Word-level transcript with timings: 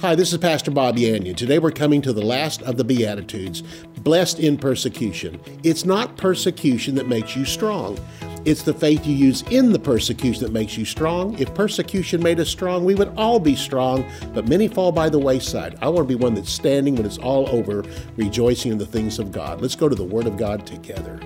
Hi, 0.00 0.14
this 0.14 0.32
is 0.32 0.38
Pastor 0.38 0.70
Bob 0.70 0.96
Yandian. 0.96 1.36
Today 1.36 1.58
we're 1.58 1.70
coming 1.70 2.00
to 2.00 2.14
the 2.14 2.24
last 2.24 2.62
of 2.62 2.78
the 2.78 2.84
Beatitudes, 2.84 3.62
blessed 3.98 4.38
in 4.38 4.56
persecution. 4.56 5.38
It's 5.62 5.84
not 5.84 6.16
persecution 6.16 6.94
that 6.94 7.06
makes 7.06 7.36
you 7.36 7.44
strong. 7.44 7.98
It's 8.46 8.62
the 8.62 8.72
faith 8.72 9.06
you 9.06 9.14
use 9.14 9.42
in 9.50 9.72
the 9.72 9.78
persecution 9.78 10.42
that 10.44 10.52
makes 10.52 10.78
you 10.78 10.86
strong. 10.86 11.38
If 11.38 11.54
persecution 11.54 12.22
made 12.22 12.40
us 12.40 12.48
strong, 12.48 12.86
we 12.86 12.94
would 12.94 13.12
all 13.18 13.38
be 13.38 13.54
strong, 13.54 14.06
but 14.32 14.48
many 14.48 14.68
fall 14.68 14.90
by 14.90 15.10
the 15.10 15.18
wayside. 15.18 15.76
I 15.82 15.90
want 15.90 16.08
to 16.08 16.16
be 16.16 16.18
one 16.18 16.32
that's 16.32 16.50
standing 16.50 16.96
when 16.96 17.04
it's 17.04 17.18
all 17.18 17.46
over, 17.50 17.84
rejoicing 18.16 18.72
in 18.72 18.78
the 18.78 18.86
things 18.86 19.18
of 19.18 19.30
God. 19.30 19.60
Let's 19.60 19.76
go 19.76 19.86
to 19.86 19.94
the 19.94 20.02
Word 20.02 20.26
of 20.26 20.38
God 20.38 20.66
together. 20.66 21.20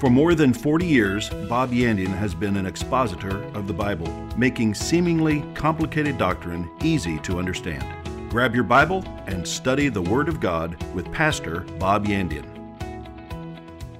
For 0.00 0.10
more 0.10 0.34
than 0.34 0.52
40 0.52 0.84
years, 0.84 1.30
Bob 1.48 1.70
Yandian 1.70 2.08
has 2.16 2.34
been 2.34 2.56
an 2.56 2.66
expositor 2.66 3.44
of 3.54 3.68
the 3.68 3.72
Bible, 3.72 4.08
making 4.36 4.74
seemingly 4.74 5.42
complicated 5.54 6.18
doctrine 6.18 6.68
easy 6.82 7.18
to 7.20 7.38
understand. 7.38 7.86
Grab 8.28 8.56
your 8.56 8.64
Bible 8.64 9.04
and 9.26 9.46
study 9.46 9.88
the 9.88 10.02
Word 10.02 10.28
of 10.28 10.40
God 10.40 10.82
with 10.94 11.10
Pastor 11.12 11.60
Bob 11.78 12.06
Yandian. 12.06 12.44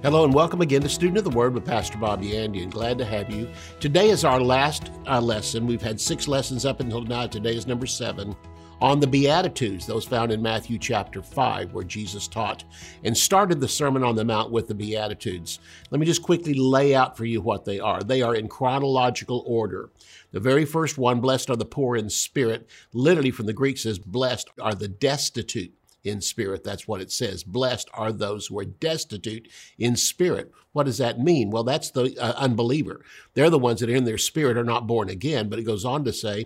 Hello 0.03 0.25
and 0.25 0.33
welcome 0.33 0.59
again 0.59 0.81
to 0.81 0.89
Student 0.89 1.19
of 1.19 1.23
the 1.23 1.29
Word 1.29 1.53
with 1.53 1.65
Pastor 1.65 1.97
Bob 1.97 2.21
Yandian. 2.21 2.69
Glad 2.69 2.97
to 2.97 3.05
have 3.05 3.29
you. 3.29 3.49
Today 3.79 4.09
is 4.09 4.25
our 4.25 4.41
last 4.41 4.91
uh, 5.07 5.21
lesson. 5.21 5.65
We've 5.65 5.81
had 5.81 6.01
six 6.01 6.27
lessons 6.27 6.65
up 6.65 6.81
until 6.81 7.03
now. 7.03 7.25
Today 7.25 7.55
is 7.55 7.67
number 7.67 7.85
seven 7.85 8.35
on 8.81 8.99
the 8.99 9.07
Beatitudes, 9.07 9.85
those 9.85 10.05
found 10.05 10.31
in 10.31 10.41
Matthew 10.41 10.77
chapter 10.77 11.21
5, 11.21 11.73
where 11.73 11.83
Jesus 11.83 12.27
taught 12.27 12.63
and 13.03 13.17
started 13.17 13.59
the 13.59 13.67
Sermon 13.67 14.03
on 14.03 14.15
the 14.15 14.25
Mount 14.25 14.51
with 14.51 14.67
the 14.67 14.75
Beatitudes. 14.75 15.59
Let 15.91 15.99
me 15.99 16.05
just 16.05 16.23
quickly 16.23 16.53
lay 16.53 16.93
out 16.93 17.15
for 17.15 17.25
you 17.25 17.41
what 17.41 17.65
they 17.65 17.79
are. 17.79 18.01
They 18.01 18.21
are 18.21 18.35
in 18.35 18.47
chronological 18.47 19.43
order. 19.47 19.89
The 20.31 20.39
very 20.39 20.65
first 20.65 20.97
one, 20.97 21.21
blessed 21.21 21.49
are 21.49 21.55
the 21.55 21.65
poor 21.65 21.95
in 21.95 22.09
spirit, 22.09 22.69
literally 22.93 23.31
from 23.31 23.45
the 23.45 23.53
Greek 23.53 23.77
says, 23.77 23.97
blessed 23.97 24.49
are 24.61 24.75
the 24.75 24.89
destitute 24.89 25.73
in 26.03 26.21
spirit. 26.21 26.63
That's 26.63 26.87
what 26.87 27.01
it 27.01 27.11
says. 27.11 27.43
Blessed 27.43 27.89
are 27.93 28.11
those 28.11 28.47
who 28.47 28.59
are 28.59 28.65
destitute 28.65 29.49
in 29.77 29.95
spirit. 29.95 30.51
What 30.71 30.85
does 30.85 30.99
that 30.99 31.19
mean? 31.19 31.49
Well, 31.49 31.63
that's 31.63 31.91
the 31.91 32.15
uh, 32.19 32.33
unbeliever. 32.37 33.03
They're 33.33 33.49
the 33.49 33.57
ones 33.57 33.79
that 33.79 33.89
in 33.89 34.03
their 34.03 34.17
spirit 34.17 34.57
are 34.57 34.63
not 34.63 34.87
born 34.87 35.09
again. 35.09 35.49
But 35.49 35.59
it 35.59 35.63
goes 35.63 35.83
on 35.83 36.03
to 36.05 36.13
say, 36.13 36.45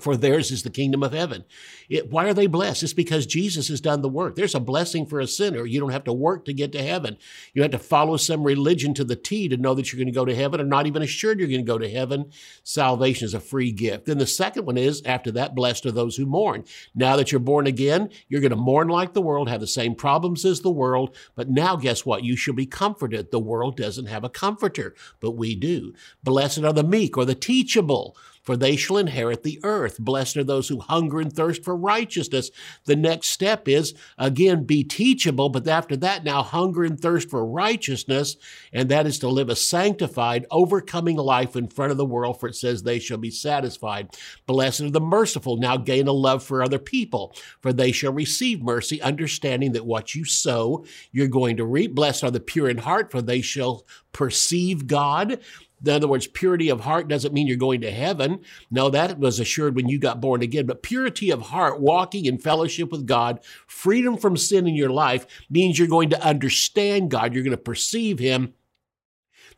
for 0.00 0.16
theirs 0.16 0.50
is 0.50 0.62
the 0.62 0.70
kingdom 0.70 1.02
of 1.02 1.12
heaven. 1.12 1.44
It, 1.88 2.10
why 2.10 2.28
are 2.28 2.34
they 2.34 2.46
blessed? 2.46 2.82
It's 2.82 2.92
because 2.92 3.26
Jesus 3.26 3.68
has 3.68 3.80
done 3.80 4.00
the 4.00 4.08
work. 4.08 4.36
There's 4.36 4.54
a 4.54 4.60
blessing 4.60 5.06
for 5.06 5.18
a 5.18 5.26
sinner. 5.26 5.66
You 5.66 5.80
don't 5.80 5.90
have 5.90 6.04
to 6.04 6.12
work 6.12 6.44
to 6.44 6.52
get 6.52 6.72
to 6.72 6.82
heaven. 6.82 7.16
You 7.52 7.62
have 7.62 7.72
to 7.72 7.78
follow 7.78 8.16
some 8.16 8.44
religion 8.44 8.94
to 8.94 9.04
the 9.04 9.16
T 9.16 9.48
to 9.48 9.56
know 9.56 9.74
that 9.74 9.92
you're 9.92 9.98
going 9.98 10.12
to 10.12 10.18
go 10.18 10.24
to 10.24 10.34
heaven 10.34 10.60
or 10.60 10.64
not 10.64 10.86
even 10.86 11.02
assured 11.02 11.38
you're 11.38 11.48
going 11.48 11.64
to 11.64 11.72
go 11.72 11.78
to 11.78 11.90
heaven. 11.90 12.30
Salvation 12.62 13.24
is 13.24 13.34
a 13.34 13.40
free 13.40 13.72
gift. 13.72 14.06
Then 14.06 14.18
the 14.18 14.26
second 14.26 14.66
one 14.66 14.78
is, 14.78 15.02
after 15.04 15.30
that, 15.32 15.54
blessed 15.54 15.86
are 15.86 15.92
those 15.92 16.16
who 16.16 16.26
mourn. 16.26 16.64
Now 16.94 17.16
that 17.16 17.32
you're 17.32 17.40
born 17.40 17.66
again, 17.66 18.10
you're 18.28 18.40
going 18.40 18.50
to 18.50 18.56
mourn 18.56 18.88
like 18.88 19.14
the 19.14 19.22
world, 19.22 19.48
have 19.48 19.60
the 19.60 19.66
same 19.66 19.94
problems 19.94 20.44
as 20.44 20.60
the 20.60 20.70
world. 20.70 21.16
But 21.34 21.50
now, 21.50 21.76
guess 21.76 22.06
what? 22.06 22.22
You 22.22 22.36
shall 22.36 22.54
be 22.54 22.66
comforted. 22.66 23.30
The 23.30 23.38
world 23.38 23.76
doesn't 23.76 24.06
have 24.06 24.24
a 24.24 24.28
comforter, 24.28 24.94
but 25.20 25.32
we 25.32 25.54
do. 25.54 25.94
Blessed 26.22 26.62
are 26.62 26.72
the 26.72 26.84
meek 26.84 27.16
or 27.16 27.24
the 27.24 27.34
teachable 27.34 28.16
for 28.48 28.56
they 28.56 28.76
shall 28.76 28.96
inherit 28.96 29.42
the 29.42 29.60
earth. 29.62 29.98
Blessed 29.98 30.38
are 30.38 30.42
those 30.42 30.68
who 30.68 30.80
hunger 30.80 31.20
and 31.20 31.30
thirst 31.30 31.62
for 31.62 31.76
righteousness. 31.76 32.50
The 32.86 32.96
next 32.96 33.26
step 33.26 33.68
is, 33.68 33.92
again, 34.16 34.64
be 34.64 34.84
teachable, 34.84 35.50
but 35.50 35.68
after 35.68 35.98
that, 35.98 36.24
now 36.24 36.42
hunger 36.42 36.82
and 36.82 36.98
thirst 36.98 37.28
for 37.28 37.44
righteousness, 37.44 38.38
and 38.72 38.88
that 38.88 39.06
is 39.06 39.18
to 39.18 39.28
live 39.28 39.50
a 39.50 39.54
sanctified, 39.54 40.46
overcoming 40.50 41.16
life 41.16 41.56
in 41.56 41.68
front 41.68 41.92
of 41.92 41.98
the 41.98 42.06
world, 42.06 42.40
for 42.40 42.48
it 42.48 42.54
says 42.54 42.82
they 42.82 42.98
shall 42.98 43.18
be 43.18 43.30
satisfied. 43.30 44.16
Blessed 44.46 44.80
are 44.80 44.90
the 44.92 44.98
merciful, 44.98 45.58
now 45.58 45.76
gain 45.76 46.08
a 46.08 46.12
love 46.12 46.42
for 46.42 46.62
other 46.62 46.78
people, 46.78 47.34
for 47.60 47.74
they 47.74 47.92
shall 47.92 48.14
receive 48.14 48.62
mercy, 48.62 48.98
understanding 49.02 49.72
that 49.72 49.84
what 49.84 50.14
you 50.14 50.24
sow, 50.24 50.86
you're 51.12 51.28
going 51.28 51.58
to 51.58 51.66
reap. 51.66 51.94
Blessed 51.94 52.24
are 52.24 52.30
the 52.30 52.40
pure 52.40 52.70
in 52.70 52.78
heart, 52.78 53.10
for 53.10 53.20
they 53.20 53.42
shall 53.42 53.84
perceive 54.12 54.86
God. 54.86 55.38
In 55.84 55.92
other 55.92 56.08
words, 56.08 56.26
purity 56.26 56.68
of 56.68 56.80
heart 56.80 57.08
doesn't 57.08 57.32
mean 57.32 57.46
you're 57.46 57.56
going 57.56 57.80
to 57.82 57.90
heaven. 57.90 58.40
No, 58.70 58.90
that 58.90 59.18
was 59.18 59.40
assured 59.40 59.76
when 59.76 59.88
you 59.88 59.98
got 59.98 60.20
born 60.20 60.42
again. 60.42 60.66
But 60.66 60.82
purity 60.82 61.30
of 61.30 61.42
heart, 61.42 61.80
walking 61.80 62.24
in 62.24 62.38
fellowship 62.38 62.90
with 62.90 63.06
God, 63.06 63.40
freedom 63.66 64.16
from 64.16 64.36
sin 64.36 64.66
in 64.66 64.74
your 64.74 64.90
life 64.90 65.26
means 65.50 65.78
you're 65.78 65.88
going 65.88 66.10
to 66.10 66.22
understand 66.22 67.10
God. 67.10 67.34
You're 67.34 67.44
going 67.44 67.52
to 67.52 67.56
perceive 67.56 68.18
Him 68.18 68.54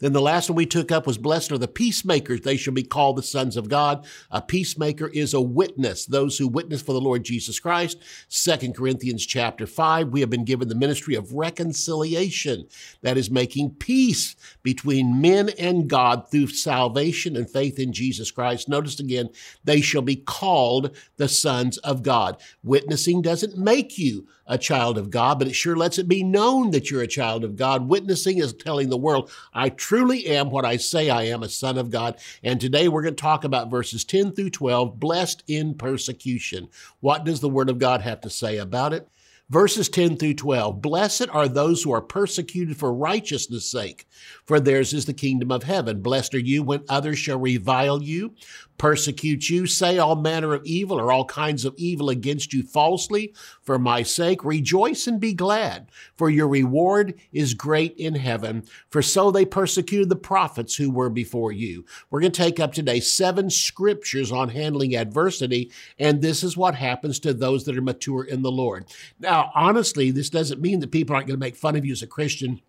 then 0.00 0.12
the 0.12 0.20
last 0.20 0.50
one 0.50 0.56
we 0.56 0.66
took 0.66 0.90
up 0.90 1.06
was 1.06 1.18
blessed 1.18 1.52
are 1.52 1.58
the 1.58 1.68
peacemakers. 1.68 2.40
They 2.40 2.56
shall 2.56 2.74
be 2.74 2.82
called 2.82 3.16
the 3.16 3.22
sons 3.22 3.56
of 3.56 3.68
God. 3.68 4.04
A 4.30 4.42
peacemaker 4.42 5.08
is 5.08 5.32
a 5.34 5.40
witness, 5.40 6.06
those 6.06 6.38
who 6.38 6.48
witness 6.48 6.82
for 6.82 6.92
the 6.92 7.00
Lord 7.00 7.24
Jesus 7.24 7.60
Christ. 7.60 7.98
Second 8.28 8.74
Corinthians 8.74 9.24
chapter 9.24 9.66
five, 9.66 10.08
we 10.08 10.20
have 10.20 10.30
been 10.30 10.44
given 10.44 10.68
the 10.68 10.74
ministry 10.74 11.14
of 11.14 11.32
reconciliation. 11.32 12.66
That 13.02 13.16
is 13.16 13.30
making 13.30 13.76
peace 13.76 14.36
between 14.62 15.20
men 15.20 15.50
and 15.58 15.88
God 15.88 16.30
through 16.30 16.48
salvation 16.48 17.36
and 17.36 17.48
faith 17.48 17.78
in 17.78 17.92
Jesus 17.92 18.30
Christ. 18.30 18.68
Notice 18.68 18.98
again, 19.00 19.28
they 19.64 19.80
shall 19.80 20.02
be 20.02 20.16
called 20.16 20.96
the 21.16 21.28
sons 21.28 21.78
of 21.78 22.02
God. 22.02 22.40
Witnessing 22.62 23.22
doesn't 23.22 23.56
make 23.56 23.98
you 23.98 24.26
a 24.46 24.58
child 24.58 24.98
of 24.98 25.10
God, 25.10 25.38
but 25.38 25.46
it 25.46 25.54
sure 25.54 25.76
lets 25.76 25.98
it 25.98 26.08
be 26.08 26.24
known 26.24 26.72
that 26.72 26.90
you're 26.90 27.02
a 27.02 27.06
child 27.06 27.44
of 27.44 27.54
God. 27.54 27.88
Witnessing 27.88 28.38
is 28.38 28.52
telling 28.52 28.88
the 28.88 28.96
world, 28.96 29.30
I 29.54 29.68
truly 29.90 30.24
am 30.26 30.50
what 30.50 30.64
I 30.64 30.76
say 30.76 31.10
I 31.10 31.24
am, 31.24 31.42
a 31.42 31.48
son 31.48 31.76
of 31.76 31.90
God. 31.90 32.16
And 32.44 32.60
today 32.60 32.86
we're 32.86 33.02
going 33.02 33.16
to 33.16 33.20
talk 33.20 33.42
about 33.42 33.72
verses 33.72 34.04
10 34.04 34.30
through 34.36 34.50
12, 34.50 35.00
blessed 35.00 35.42
in 35.48 35.74
persecution. 35.74 36.68
What 37.00 37.24
does 37.24 37.40
the 37.40 37.48
Word 37.48 37.68
of 37.68 37.80
God 37.80 38.00
have 38.00 38.20
to 38.20 38.30
say 38.30 38.58
about 38.58 38.92
it? 38.92 39.08
Verses 39.48 39.88
10 39.88 40.16
through 40.16 40.34
12 40.34 40.80
Blessed 40.80 41.28
are 41.30 41.48
those 41.48 41.82
who 41.82 41.90
are 41.90 42.00
persecuted 42.00 42.76
for 42.76 42.94
righteousness' 42.94 43.68
sake, 43.68 44.06
for 44.46 44.60
theirs 44.60 44.94
is 44.94 45.06
the 45.06 45.12
kingdom 45.12 45.50
of 45.50 45.64
heaven. 45.64 46.00
Blessed 46.00 46.36
are 46.36 46.38
you 46.38 46.62
when 46.62 46.84
others 46.88 47.18
shall 47.18 47.40
revile 47.40 48.00
you, 48.00 48.32
persecute 48.80 49.50
you, 49.50 49.66
say 49.66 49.98
all 49.98 50.16
manner 50.16 50.54
of 50.54 50.64
evil 50.64 50.98
or 50.98 51.12
all 51.12 51.26
kinds 51.26 51.66
of 51.66 51.74
evil 51.76 52.08
against 52.08 52.54
you 52.54 52.62
falsely 52.62 53.34
for 53.60 53.78
my 53.78 54.02
sake. 54.02 54.42
Rejoice 54.42 55.06
and 55.06 55.20
be 55.20 55.34
glad, 55.34 55.90
for 56.16 56.30
your 56.30 56.48
reward 56.48 57.12
is 57.30 57.52
great 57.52 57.94
in 57.98 58.14
heaven. 58.14 58.64
For 58.88 59.02
so 59.02 59.30
they 59.30 59.44
persecuted 59.44 60.08
the 60.08 60.16
prophets 60.16 60.76
who 60.76 60.90
were 60.90 61.10
before 61.10 61.52
you. 61.52 61.84
We're 62.08 62.20
going 62.22 62.32
to 62.32 62.42
take 62.42 62.58
up 62.58 62.72
today 62.72 63.00
seven 63.00 63.50
scriptures 63.50 64.32
on 64.32 64.48
handling 64.48 64.96
adversity, 64.96 65.70
and 65.98 66.22
this 66.22 66.42
is 66.42 66.56
what 66.56 66.74
happens 66.74 67.18
to 67.20 67.34
those 67.34 67.64
that 67.66 67.76
are 67.76 67.82
mature 67.82 68.24
in 68.24 68.40
the 68.40 68.50
Lord. 68.50 68.86
Now, 69.18 69.52
honestly, 69.54 70.10
this 70.10 70.30
doesn't 70.30 70.62
mean 70.62 70.80
that 70.80 70.90
people 70.90 71.14
aren't 71.14 71.28
going 71.28 71.38
to 71.38 71.44
make 71.44 71.54
fun 71.54 71.76
of 71.76 71.84
you 71.84 71.92
as 71.92 72.00
a 72.00 72.06
Christian 72.06 72.62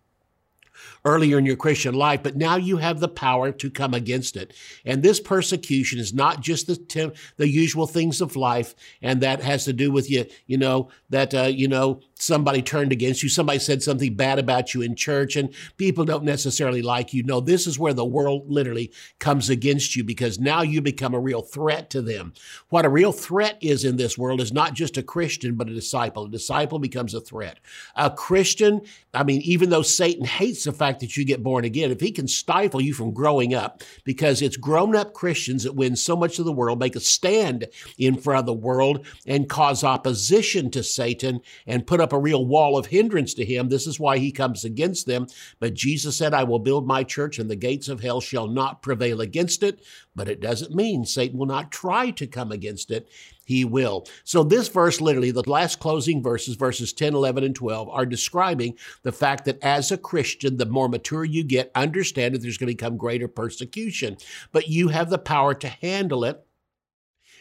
earlier 1.04 1.38
in 1.38 1.46
your 1.46 1.56
Christian 1.56 1.94
life, 1.94 2.22
but 2.22 2.36
now 2.36 2.56
you 2.56 2.76
have 2.76 3.00
the 3.00 3.08
power 3.08 3.52
to 3.52 3.70
come 3.70 3.94
against 3.94 4.36
it. 4.36 4.52
And 4.84 5.02
this 5.02 5.20
persecution 5.20 5.98
is 5.98 6.12
not 6.12 6.40
just 6.40 6.66
the, 6.66 7.12
the 7.36 7.48
usual 7.48 7.86
things 7.86 8.20
of 8.20 8.36
life, 8.36 8.74
and 9.00 9.20
that 9.20 9.42
has 9.42 9.64
to 9.64 9.72
do 9.72 9.90
with 9.90 10.10
you, 10.10 10.26
you 10.46 10.58
know, 10.58 10.88
that, 11.10 11.34
uh, 11.34 11.42
you 11.42 11.68
know, 11.68 12.00
somebody 12.22 12.62
turned 12.62 12.92
against 12.92 13.22
you, 13.22 13.28
somebody 13.28 13.58
said 13.58 13.82
something 13.82 14.14
bad 14.14 14.38
about 14.38 14.74
you 14.74 14.82
in 14.82 14.94
church, 14.94 15.36
and 15.36 15.52
people 15.76 16.04
don't 16.04 16.24
necessarily 16.24 16.82
like 16.82 17.12
you. 17.12 17.22
No, 17.22 17.40
this 17.40 17.66
is 17.66 17.78
where 17.78 17.92
the 17.92 18.04
world 18.04 18.48
literally 18.48 18.92
comes 19.18 19.50
against 19.50 19.96
you 19.96 20.04
because 20.04 20.38
now 20.38 20.62
you 20.62 20.80
become 20.80 21.14
a 21.14 21.20
real 21.20 21.42
threat 21.42 21.90
to 21.90 22.00
them. 22.00 22.32
What 22.68 22.84
a 22.84 22.90
real 22.90 23.12
threat 23.12 23.58
is 23.60 23.84
in 23.84 23.96
this 23.96 24.16
world 24.16 24.40
is 24.40 24.52
not 24.52 24.74
just 24.74 24.96
a 24.96 25.02
Christian, 25.02 25.56
but 25.56 25.68
a 25.68 25.74
disciple. 25.74 26.24
A 26.24 26.30
disciple 26.30 26.78
becomes 26.78 27.12
a 27.12 27.20
threat. 27.20 27.58
A 27.96 28.10
Christian, 28.10 28.82
I 29.12 29.24
mean, 29.24 29.40
even 29.42 29.70
though 29.70 29.82
Satan 29.82 30.24
hates 30.24 30.64
the 30.64 30.72
fact 30.72 31.00
that 31.00 31.16
you 31.16 31.24
get 31.24 31.42
born 31.42 31.64
again, 31.64 31.90
if 31.90 32.00
he 32.00 32.12
can 32.12 32.28
stifle 32.28 32.80
you 32.80 32.94
from 32.94 33.12
growing 33.12 33.52
up, 33.52 33.82
because 34.04 34.42
it's 34.42 34.56
grown 34.56 34.94
up 34.94 35.12
Christians 35.12 35.64
that 35.64 35.74
win 35.74 35.96
so 35.96 36.16
much 36.16 36.38
of 36.38 36.44
the 36.44 36.52
world, 36.52 36.78
make 36.78 36.94
a 36.94 37.00
stand 37.00 37.66
in 37.98 38.16
front 38.16 38.40
of 38.40 38.46
the 38.46 38.52
world 38.52 39.04
and 39.26 39.48
cause 39.48 39.82
opposition 39.82 40.70
to 40.70 40.82
Satan 40.82 41.40
and 41.66 41.86
put 41.86 42.00
up 42.00 42.11
a 42.12 42.18
real 42.18 42.46
wall 42.46 42.78
of 42.78 42.86
hindrance 42.86 43.34
to 43.34 43.44
him. 43.44 43.68
This 43.68 43.86
is 43.86 44.00
why 44.00 44.18
he 44.18 44.32
comes 44.32 44.64
against 44.64 45.06
them. 45.06 45.26
But 45.60 45.74
Jesus 45.74 46.16
said, 46.16 46.34
I 46.34 46.44
will 46.44 46.58
build 46.58 46.86
my 46.86 47.04
church 47.04 47.38
and 47.38 47.50
the 47.50 47.56
gates 47.56 47.88
of 47.88 48.00
hell 48.00 48.20
shall 48.20 48.46
not 48.46 48.82
prevail 48.82 49.20
against 49.20 49.62
it. 49.62 49.82
But 50.14 50.28
it 50.28 50.40
doesn't 50.40 50.74
mean 50.74 51.04
Satan 51.04 51.38
will 51.38 51.46
not 51.46 51.72
try 51.72 52.10
to 52.10 52.26
come 52.26 52.52
against 52.52 52.90
it. 52.90 53.08
He 53.44 53.64
will. 53.64 54.06
So 54.24 54.44
this 54.44 54.68
verse, 54.68 55.00
literally, 55.00 55.30
the 55.30 55.48
last 55.48 55.80
closing 55.80 56.22
verses, 56.22 56.54
verses 56.54 56.92
10, 56.92 57.14
11, 57.14 57.44
and 57.44 57.54
12, 57.54 57.88
are 57.88 58.06
describing 58.06 58.76
the 59.02 59.12
fact 59.12 59.46
that 59.46 59.58
as 59.62 59.90
a 59.90 59.98
Christian, 59.98 60.58
the 60.58 60.66
more 60.66 60.88
mature 60.88 61.24
you 61.24 61.42
get, 61.42 61.72
understand 61.74 62.34
that 62.34 62.42
there's 62.42 62.58
going 62.58 62.68
to 62.68 62.74
become 62.74 62.96
greater 62.96 63.28
persecution. 63.28 64.16
But 64.52 64.68
you 64.68 64.88
have 64.88 65.10
the 65.10 65.18
power 65.18 65.54
to 65.54 65.68
handle 65.68 66.24
it 66.24 66.46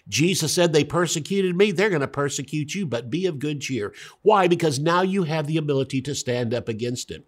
Jesus 0.07 0.53
said, 0.53 0.73
They 0.73 0.83
persecuted 0.83 1.55
me, 1.55 1.71
they're 1.71 1.89
going 1.89 2.01
to 2.01 2.07
persecute 2.07 2.75
you, 2.75 2.85
but 2.85 3.09
be 3.09 3.25
of 3.25 3.39
good 3.39 3.61
cheer. 3.61 3.93
Why? 4.21 4.47
Because 4.47 4.79
now 4.79 5.01
you 5.01 5.23
have 5.23 5.47
the 5.47 5.57
ability 5.57 6.01
to 6.03 6.15
stand 6.15 6.53
up 6.53 6.67
against 6.67 7.11
it. 7.11 7.25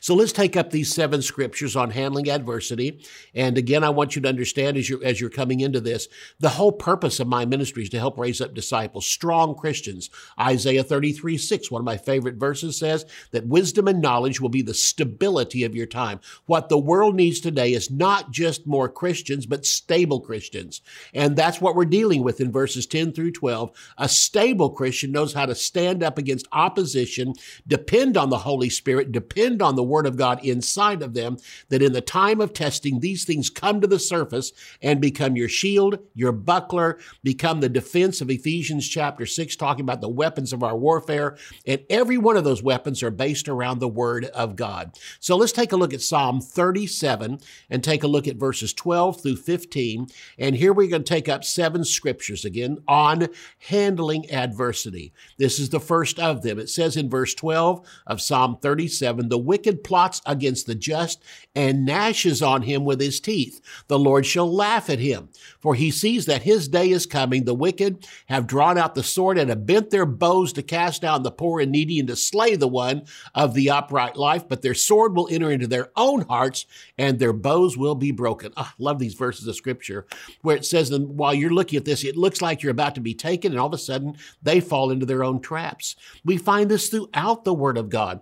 So 0.00 0.14
let's 0.14 0.32
take 0.32 0.56
up 0.56 0.70
these 0.70 0.92
seven 0.92 1.22
scriptures 1.22 1.76
on 1.76 1.90
handling 1.90 2.28
adversity. 2.28 3.00
And 3.34 3.56
again, 3.56 3.84
I 3.84 3.90
want 3.90 4.16
you 4.16 4.22
to 4.22 4.28
understand 4.28 4.76
as 4.76 4.88
you're, 4.88 5.04
as 5.04 5.20
you're 5.20 5.30
coming 5.30 5.60
into 5.60 5.80
this, 5.80 6.08
the 6.40 6.50
whole 6.50 6.72
purpose 6.72 7.20
of 7.20 7.28
my 7.28 7.44
ministry 7.44 7.82
is 7.82 7.90
to 7.90 7.98
help 7.98 8.18
raise 8.18 8.40
up 8.40 8.54
disciples, 8.54 9.06
strong 9.06 9.54
Christians. 9.54 10.10
Isaiah 10.38 10.84
33, 10.84 11.38
6, 11.38 11.70
one 11.70 11.80
of 11.80 11.86
my 11.86 11.96
favorite 11.96 12.36
verses 12.36 12.78
says 12.78 13.06
that 13.30 13.46
wisdom 13.46 13.88
and 13.88 14.00
knowledge 14.00 14.40
will 14.40 14.48
be 14.48 14.62
the 14.62 14.74
stability 14.74 15.64
of 15.64 15.74
your 15.74 15.86
time. 15.86 16.20
What 16.46 16.68
the 16.68 16.78
world 16.78 17.14
needs 17.14 17.40
today 17.40 17.72
is 17.72 17.90
not 17.90 18.30
just 18.30 18.66
more 18.66 18.88
Christians, 18.88 19.46
but 19.46 19.66
stable 19.66 20.20
Christians. 20.20 20.80
And 21.12 21.36
that's 21.36 21.60
what 21.60 21.76
we're 21.76 21.84
dealing 21.84 22.22
with 22.22 22.40
in 22.40 22.52
verses 22.52 22.86
10 22.86 23.12
through 23.12 23.32
12. 23.32 23.70
A 23.98 24.08
stable 24.08 24.70
Christian 24.70 25.12
knows 25.12 25.32
how 25.32 25.46
to 25.46 25.54
stand 25.54 26.02
up 26.02 26.18
against 26.18 26.48
opposition, 26.52 27.34
depend 27.66 28.16
on 28.16 28.30
the 28.30 28.38
Holy 28.38 28.68
Spirit, 28.68 29.12
depend 29.12 29.62
on 29.62 29.76
the 29.76 29.83
Word 29.84 30.06
of 30.06 30.16
God 30.16 30.44
inside 30.44 31.02
of 31.02 31.14
them, 31.14 31.36
that 31.68 31.82
in 31.82 31.92
the 31.92 32.00
time 32.00 32.40
of 32.40 32.52
testing, 32.52 33.00
these 33.00 33.24
things 33.24 33.50
come 33.50 33.80
to 33.80 33.86
the 33.86 33.98
surface 33.98 34.52
and 34.82 35.00
become 35.00 35.36
your 35.36 35.48
shield, 35.48 35.98
your 36.14 36.32
buckler, 36.32 36.98
become 37.22 37.60
the 37.60 37.68
defense 37.68 38.20
of 38.20 38.30
Ephesians 38.30 38.88
chapter 38.88 39.26
6, 39.26 39.56
talking 39.56 39.82
about 39.82 40.00
the 40.00 40.08
weapons 40.08 40.52
of 40.52 40.62
our 40.62 40.76
warfare. 40.76 41.36
And 41.66 41.82
every 41.90 42.18
one 42.18 42.36
of 42.36 42.44
those 42.44 42.62
weapons 42.62 43.02
are 43.02 43.10
based 43.10 43.48
around 43.48 43.78
the 43.78 43.88
Word 43.88 44.26
of 44.26 44.56
God. 44.56 44.98
So 45.20 45.36
let's 45.36 45.52
take 45.52 45.72
a 45.72 45.76
look 45.76 45.94
at 45.94 46.02
Psalm 46.02 46.40
37 46.40 47.38
and 47.70 47.84
take 47.84 48.02
a 48.02 48.08
look 48.08 48.28
at 48.28 48.36
verses 48.36 48.72
12 48.72 49.22
through 49.22 49.36
15. 49.36 50.06
And 50.38 50.56
here 50.56 50.72
we're 50.72 50.88
going 50.88 51.04
to 51.04 51.08
take 51.14 51.28
up 51.28 51.44
seven 51.44 51.84
scriptures 51.84 52.44
again 52.44 52.78
on 52.86 53.28
handling 53.58 54.30
adversity. 54.30 55.12
This 55.38 55.58
is 55.58 55.70
the 55.70 55.80
first 55.80 56.18
of 56.18 56.42
them. 56.42 56.58
It 56.58 56.68
says 56.68 56.96
in 56.96 57.10
verse 57.10 57.34
12 57.34 57.86
of 58.06 58.20
Psalm 58.20 58.58
37 58.60 59.28
The 59.28 59.38
wicked 59.38 59.73
plots 59.82 60.20
against 60.26 60.66
the 60.66 60.74
just 60.74 61.22
and 61.54 61.84
gnashes 61.84 62.42
on 62.42 62.62
him 62.62 62.84
with 62.84 63.00
his 63.00 63.20
teeth. 63.20 63.60
The 63.88 63.98
Lord 63.98 64.26
shall 64.26 64.52
laugh 64.52 64.90
at 64.90 64.98
him, 64.98 65.30
for 65.60 65.74
he 65.74 65.90
sees 65.90 66.26
that 66.26 66.42
his 66.42 66.68
day 66.68 66.90
is 66.90 67.06
coming. 67.06 67.44
The 67.44 67.54
wicked 67.54 68.06
have 68.26 68.46
drawn 68.46 68.78
out 68.78 68.94
the 68.94 69.02
sword 69.02 69.38
and 69.38 69.50
have 69.50 69.66
bent 69.66 69.90
their 69.90 70.06
bows 70.06 70.52
to 70.54 70.62
cast 70.62 71.02
down 71.02 71.22
the 71.22 71.30
poor 71.30 71.60
and 71.60 71.72
needy 71.72 71.98
and 71.98 72.08
to 72.08 72.16
slay 72.16 72.56
the 72.56 72.68
one 72.68 73.04
of 73.34 73.54
the 73.54 73.70
upright 73.70 74.16
life, 74.16 74.48
but 74.48 74.62
their 74.62 74.74
sword 74.74 75.14
will 75.14 75.28
enter 75.30 75.50
into 75.50 75.66
their 75.66 75.90
own 75.96 76.22
hearts 76.22 76.66
and 76.98 77.18
their 77.18 77.32
bows 77.32 77.76
will 77.76 77.94
be 77.94 78.10
broken. 78.10 78.52
Oh, 78.56 78.62
I 78.62 78.72
love 78.78 78.98
these 78.98 79.14
verses 79.14 79.46
of 79.46 79.56
scripture 79.56 80.06
where 80.42 80.56
it 80.56 80.64
says 80.64 80.90
that 80.90 81.02
while 81.02 81.34
you're 81.34 81.50
looking 81.50 81.76
at 81.76 81.84
this, 81.84 82.04
it 82.04 82.16
looks 82.16 82.42
like 82.42 82.62
you're 82.62 82.70
about 82.70 82.94
to 82.96 83.00
be 83.00 83.14
taken, 83.14 83.52
and 83.52 83.60
all 83.60 83.68
of 83.68 83.74
a 83.74 83.78
sudden 83.78 84.16
they 84.42 84.60
fall 84.60 84.90
into 84.90 85.06
their 85.06 85.24
own 85.24 85.40
traps. 85.40 85.96
We 86.24 86.36
find 86.36 86.70
this 86.70 86.88
throughout 86.88 87.44
the 87.44 87.54
Word 87.54 87.78
of 87.78 87.88
God 87.88 88.20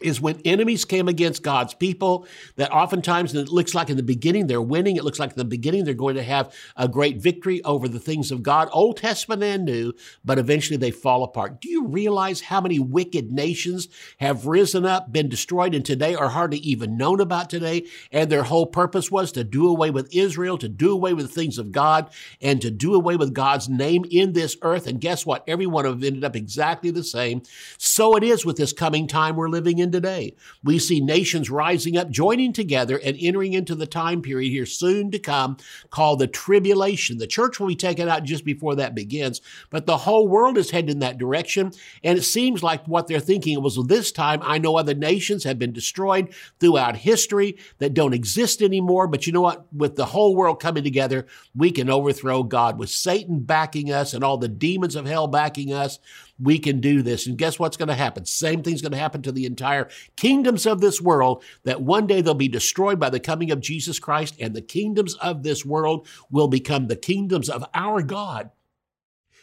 is 0.00 0.20
when 0.20 0.40
enemies 0.44 0.84
came 0.84 1.08
against 1.08 1.42
God's 1.42 1.74
people, 1.74 2.26
that 2.56 2.72
oftentimes 2.72 3.34
it 3.34 3.48
looks 3.48 3.74
like 3.74 3.90
in 3.90 3.96
the 3.96 4.02
beginning 4.02 4.46
they're 4.46 4.62
winning. 4.62 4.96
It 4.96 5.04
looks 5.04 5.18
like 5.18 5.30
in 5.30 5.38
the 5.38 5.44
beginning 5.44 5.84
they're 5.84 5.94
going 5.94 6.16
to 6.16 6.22
have 6.22 6.54
a 6.76 6.88
great 6.88 7.18
victory 7.18 7.62
over 7.64 7.88
the 7.88 7.98
things 7.98 8.30
of 8.30 8.42
God, 8.42 8.68
Old 8.72 8.96
Testament 8.96 9.42
and 9.42 9.64
New, 9.64 9.92
but 10.24 10.38
eventually 10.38 10.76
they 10.76 10.90
fall 10.90 11.22
apart. 11.22 11.60
Do 11.60 11.68
you 11.68 11.86
realize 11.86 12.40
how 12.40 12.60
many 12.60 12.78
wicked 12.78 13.30
nations 13.30 13.88
have 14.18 14.46
risen 14.46 14.84
up, 14.84 15.12
been 15.12 15.28
destroyed, 15.28 15.74
and 15.74 15.84
today 15.84 16.14
are 16.14 16.28
hardly 16.28 16.58
even 16.58 16.96
known 16.96 17.20
about 17.20 17.50
today? 17.50 17.86
And 18.12 18.30
their 18.30 18.44
whole 18.44 18.66
purpose 18.66 19.10
was 19.10 19.32
to 19.32 19.44
do 19.44 19.68
away 19.68 19.90
with 19.90 20.14
Israel, 20.14 20.58
to 20.58 20.68
do 20.68 20.92
away 20.92 21.14
with 21.14 21.26
the 21.26 21.32
things 21.32 21.58
of 21.58 21.72
God, 21.72 22.10
and 22.40 22.60
to 22.62 22.70
do 22.70 22.94
away 22.94 23.16
with 23.16 23.34
God's 23.34 23.68
name 23.68 24.04
in 24.10 24.32
this 24.32 24.56
earth. 24.62 24.86
And 24.86 25.00
guess 25.00 25.26
what? 25.26 25.44
Every 25.46 25.66
one 25.66 25.86
of 25.86 26.00
them 26.00 26.06
ended 26.06 26.24
up 26.24 26.36
exactly 26.36 26.90
the 26.90 27.04
same. 27.04 27.42
So 27.78 28.16
it 28.16 28.22
is 28.22 28.44
with 28.44 28.56
this 28.56 28.72
coming 28.72 29.06
time 29.06 29.36
we're 29.36 29.48
living 29.48 29.78
in 29.78 29.89
today. 29.90 30.34
We 30.62 30.78
see 30.78 31.00
nations 31.00 31.50
rising 31.50 31.96
up, 31.96 32.10
joining 32.10 32.52
together, 32.52 32.98
and 33.02 33.16
entering 33.20 33.52
into 33.52 33.74
the 33.74 33.86
time 33.86 34.22
period 34.22 34.50
here 34.50 34.66
soon 34.66 35.10
to 35.10 35.18
come 35.18 35.56
called 35.90 36.18
the 36.18 36.26
tribulation. 36.26 37.18
The 37.18 37.26
church 37.26 37.58
will 37.58 37.68
be 37.68 37.76
taken 37.76 38.08
out 38.08 38.24
just 38.24 38.44
before 38.44 38.76
that 38.76 38.94
begins, 38.94 39.40
but 39.70 39.86
the 39.86 39.98
whole 39.98 40.28
world 40.28 40.58
is 40.58 40.70
headed 40.70 40.90
in 40.90 40.98
that 41.00 41.18
direction. 41.18 41.72
And 42.04 42.18
it 42.18 42.22
seems 42.22 42.62
like 42.62 42.86
what 42.86 43.06
they're 43.06 43.20
thinking 43.20 43.62
was 43.62 43.76
well, 43.76 43.86
this 43.86 44.12
time 44.12 44.40
I 44.42 44.58
know 44.58 44.76
other 44.76 44.94
nations 44.94 45.44
have 45.44 45.58
been 45.58 45.72
destroyed 45.72 46.34
throughout 46.58 46.96
history 46.96 47.56
that 47.78 47.94
don't 47.94 48.14
exist 48.14 48.62
anymore. 48.62 49.06
But 49.06 49.26
you 49.26 49.32
know 49.32 49.40
what? 49.40 49.72
With 49.72 49.96
the 49.96 50.06
whole 50.06 50.36
world 50.36 50.60
coming 50.60 50.84
together, 50.84 51.26
we 51.54 51.70
can 51.70 51.90
overthrow 51.90 52.42
God. 52.42 52.78
With 52.78 52.90
Satan 52.90 53.40
backing 53.40 53.92
us 53.92 54.14
and 54.14 54.22
all 54.22 54.38
the 54.38 54.48
demons 54.48 54.96
of 54.96 55.06
hell 55.06 55.26
backing 55.26 55.72
us, 55.72 55.98
we 56.42 56.58
can 56.58 56.80
do 56.80 57.02
this. 57.02 57.26
And 57.26 57.36
guess 57.36 57.58
what's 57.58 57.76
going 57.76 57.88
to 57.88 57.94
happen? 57.94 58.24
Same 58.24 58.62
thing's 58.62 58.82
going 58.82 58.92
to 58.92 58.98
happen 58.98 59.22
to 59.22 59.32
the 59.32 59.46
entire 59.46 59.88
kingdoms 60.16 60.66
of 60.66 60.80
this 60.80 61.00
world, 61.00 61.42
that 61.64 61.82
one 61.82 62.06
day 62.06 62.20
they'll 62.20 62.34
be 62.34 62.48
destroyed 62.48 62.98
by 62.98 63.10
the 63.10 63.20
coming 63.20 63.50
of 63.50 63.60
Jesus 63.60 63.98
Christ, 63.98 64.36
and 64.40 64.54
the 64.54 64.62
kingdoms 64.62 65.14
of 65.16 65.42
this 65.42 65.64
world 65.64 66.08
will 66.30 66.48
become 66.48 66.86
the 66.86 66.96
kingdoms 66.96 67.48
of 67.50 67.64
our 67.74 68.02
God 68.02 68.50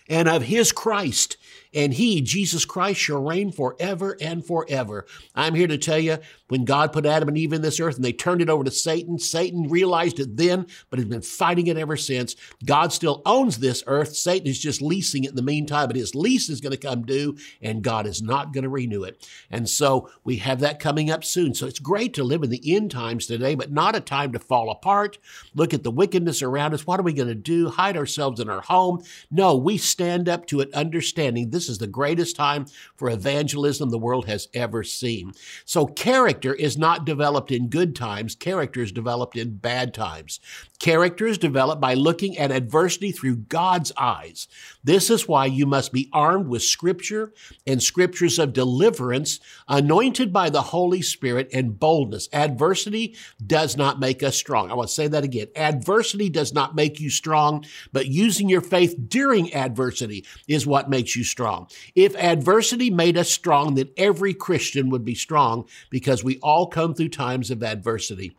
and 0.09 0.27
of 0.27 0.43
his 0.43 0.71
Christ 0.71 1.37
and 1.73 1.93
he, 1.93 2.21
Jesus 2.21 2.65
Christ, 2.65 2.99
shall 2.99 3.23
reign 3.23 3.51
forever 3.51 4.17
and 4.21 4.45
forever. 4.45 5.05
I'm 5.35 5.55
here 5.55 5.67
to 5.67 5.77
tell 5.77 5.99
you, 5.99 6.17
when 6.49 6.63
God 6.63 6.93
put 6.93 7.05
Adam 7.05 7.27
and 7.27 7.37
Eve 7.37 7.53
in 7.53 7.61
this 7.61 7.79
earth 7.79 7.97
and 7.97 8.05
they 8.05 8.13
turned 8.13 8.41
it 8.41 8.49
over 8.49 8.63
to 8.63 8.71
Satan, 8.71 9.19
Satan 9.19 9.69
realized 9.69 10.19
it 10.19 10.37
then, 10.37 10.67
but 10.89 10.99
has 10.99 11.07
been 11.07 11.21
fighting 11.21 11.67
it 11.67 11.77
ever 11.77 11.97
since. 11.97 12.35
God 12.63 12.93
still 12.93 13.21
owns 13.25 13.57
this 13.57 13.83
earth. 13.85 14.15
Satan 14.15 14.47
is 14.47 14.59
just 14.59 14.81
leasing 14.81 15.25
it 15.25 15.31
in 15.31 15.35
the 15.35 15.41
meantime, 15.41 15.87
but 15.87 15.97
his 15.97 16.15
lease 16.15 16.49
is 16.49 16.61
going 16.61 16.71
to 16.71 16.77
come 16.77 17.03
due, 17.03 17.37
and 17.61 17.83
God 17.83 18.07
is 18.07 18.21
not 18.21 18.53
going 18.53 18.63
to 18.63 18.69
renew 18.69 19.03
it. 19.03 19.27
And 19.51 19.67
so 19.67 20.09
we 20.23 20.37
have 20.37 20.61
that 20.61 20.79
coming 20.79 21.11
up 21.11 21.23
soon. 21.23 21.53
So 21.53 21.67
it's 21.67 21.79
great 21.79 22.13
to 22.13 22.23
live 22.23 22.43
in 22.43 22.49
the 22.49 22.75
end 22.75 22.91
times 22.91 23.27
today, 23.27 23.55
but 23.55 23.71
not 23.71 23.95
a 23.95 23.99
time 23.99 24.31
to 24.31 24.39
fall 24.39 24.69
apart. 24.69 25.17
Look 25.53 25.73
at 25.73 25.83
the 25.83 25.91
wickedness 25.91 26.41
around 26.41 26.73
us. 26.73 26.87
What 26.87 26.99
are 26.99 27.03
we 27.03 27.13
going 27.13 27.27
to 27.27 27.35
do? 27.35 27.69
Hide 27.69 27.97
ourselves 27.97 28.39
in 28.39 28.49
our 28.49 28.61
home? 28.61 29.03
No, 29.29 29.55
we 29.55 29.77
stand 29.77 30.29
up 30.29 30.45
to 30.47 30.61
it, 30.61 30.73
understanding 30.73 31.49
this 31.49 31.66
this 31.67 31.73
is 31.73 31.79
the 31.79 31.87
greatest 31.87 32.37
time 32.37 32.65
for 32.95 33.09
evangelism 33.09 33.89
the 33.89 33.97
world 33.97 34.25
has 34.25 34.47
ever 34.53 34.83
seen. 34.83 35.33
So 35.65 35.85
character 35.85 36.53
is 36.53 36.77
not 36.77 37.05
developed 37.05 37.51
in 37.51 37.67
good 37.67 37.93
times. 37.93 38.35
Character 38.35 38.81
is 38.81 38.93
developed 38.93 39.35
in 39.35 39.57
bad 39.57 39.93
times. 39.93 40.39
Character 40.79 41.27
is 41.27 41.37
developed 41.37 41.81
by 41.81 41.95
looking 41.95 42.37
at 42.37 42.51
adversity 42.51 43.11
through 43.11 43.35
God's 43.35 43.91
eyes. 43.97 44.47
This 44.83 45.09
is 45.09 45.27
why 45.27 45.47
you 45.47 45.65
must 45.65 45.91
be 45.91 46.09
armed 46.13 46.47
with 46.47 46.61
scripture 46.61 47.33
and 47.65 47.81
scriptures 47.81 48.37
of 48.39 48.53
deliverance, 48.53 49.39
anointed 49.67 50.31
by 50.31 50.49
the 50.49 50.61
Holy 50.61 51.01
Spirit 51.01 51.49
and 51.51 51.79
boldness. 51.79 52.29
Adversity 52.31 53.15
does 53.45 53.75
not 53.75 53.99
make 53.99 54.21
us 54.23 54.37
strong. 54.37 54.69
I 54.69 54.75
want 54.75 54.87
to 54.87 54.93
say 54.95 55.07
that 55.07 55.23
again. 55.23 55.47
Adversity 55.55 56.29
does 56.29 56.53
not 56.53 56.75
make 56.75 56.99
you 56.99 57.09
strong, 57.09 57.65
but 57.91 58.05
using 58.05 58.47
your 58.47 58.61
faith 58.61 58.95
during 59.07 59.53
adversity 59.53 60.25
is 60.47 60.67
what 60.67 60.89
makes 60.89 61.15
you 61.15 61.23
strong. 61.23 61.46
If 61.95 62.15
adversity 62.15 62.89
made 62.89 63.17
us 63.17 63.29
strong, 63.31 63.75
then 63.75 63.89
every 63.97 64.33
Christian 64.33 64.89
would 64.89 65.05
be 65.05 65.15
strong 65.15 65.67
because 65.89 66.23
we 66.23 66.39
all 66.39 66.67
come 66.67 66.93
through 66.93 67.09
times 67.09 67.51
of 67.51 67.63
adversity. 67.63 68.35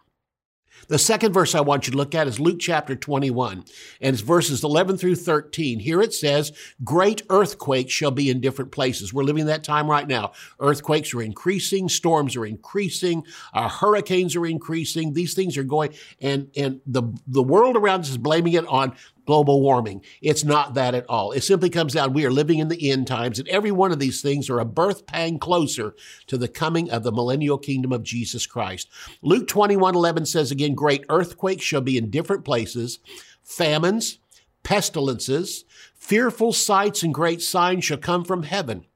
The 0.86 0.98
second 0.98 1.32
verse 1.32 1.54
I 1.54 1.60
want 1.60 1.86
you 1.86 1.90
to 1.92 1.96
look 1.96 2.14
at 2.14 2.28
is 2.28 2.38
Luke 2.38 2.58
chapter 2.60 2.94
21, 2.94 3.64
and 4.00 4.14
it's 4.14 4.22
verses 4.22 4.62
11 4.62 4.96
through 4.96 5.16
13. 5.16 5.80
Here 5.80 6.00
it 6.00 6.14
says, 6.14 6.52
Great 6.84 7.22
earthquakes 7.28 7.92
shall 7.92 8.10
be 8.10 8.30
in 8.30 8.40
different 8.40 8.70
places. 8.70 9.12
We're 9.12 9.24
living 9.24 9.46
that 9.46 9.64
time 9.64 9.90
right 9.90 10.06
now. 10.06 10.32
Earthquakes 10.60 11.12
are 11.14 11.22
increasing, 11.22 11.88
storms 11.88 12.36
are 12.36 12.46
increasing, 12.46 13.24
hurricanes 13.54 14.36
are 14.36 14.46
increasing. 14.46 15.12
These 15.12 15.34
things 15.34 15.56
are 15.58 15.64
going, 15.64 15.94
and, 16.20 16.50
and 16.56 16.80
the, 16.86 17.02
the 17.26 17.42
world 17.42 17.76
around 17.76 18.00
us 18.00 18.10
is 18.10 18.18
blaming 18.18 18.52
it 18.52 18.66
on 18.66 18.94
global 19.28 19.60
warming. 19.60 20.02
It's 20.22 20.42
not 20.42 20.72
that 20.72 20.94
at 20.94 21.04
all. 21.06 21.32
It 21.32 21.42
simply 21.42 21.68
comes 21.68 21.92
down, 21.92 22.14
we 22.14 22.24
are 22.24 22.30
living 22.30 22.60
in 22.60 22.68
the 22.68 22.90
end 22.90 23.06
times, 23.06 23.38
and 23.38 23.46
every 23.48 23.70
one 23.70 23.92
of 23.92 23.98
these 23.98 24.22
things 24.22 24.48
are 24.48 24.58
a 24.58 24.64
birth 24.64 25.04
pang 25.04 25.38
closer 25.38 25.94
to 26.28 26.38
the 26.38 26.48
coming 26.48 26.90
of 26.90 27.02
the 27.02 27.12
millennial 27.12 27.58
kingdom 27.58 27.92
of 27.92 28.02
Jesus 28.02 28.46
Christ. 28.46 28.88
Luke 29.20 29.46
21 29.46 29.94
11 29.94 30.24
says 30.24 30.50
again, 30.50 30.74
Great 30.74 31.04
earthquakes 31.10 31.62
shall 31.62 31.82
be 31.82 31.98
in 31.98 32.08
different 32.08 32.42
places, 32.42 33.00
famines, 33.42 34.18
pestilences, 34.62 35.66
fearful 35.94 36.54
sights, 36.54 37.02
and 37.02 37.12
great 37.12 37.42
signs 37.42 37.84
shall 37.84 37.98
come 37.98 38.24
from 38.24 38.44
heaven. 38.44 38.86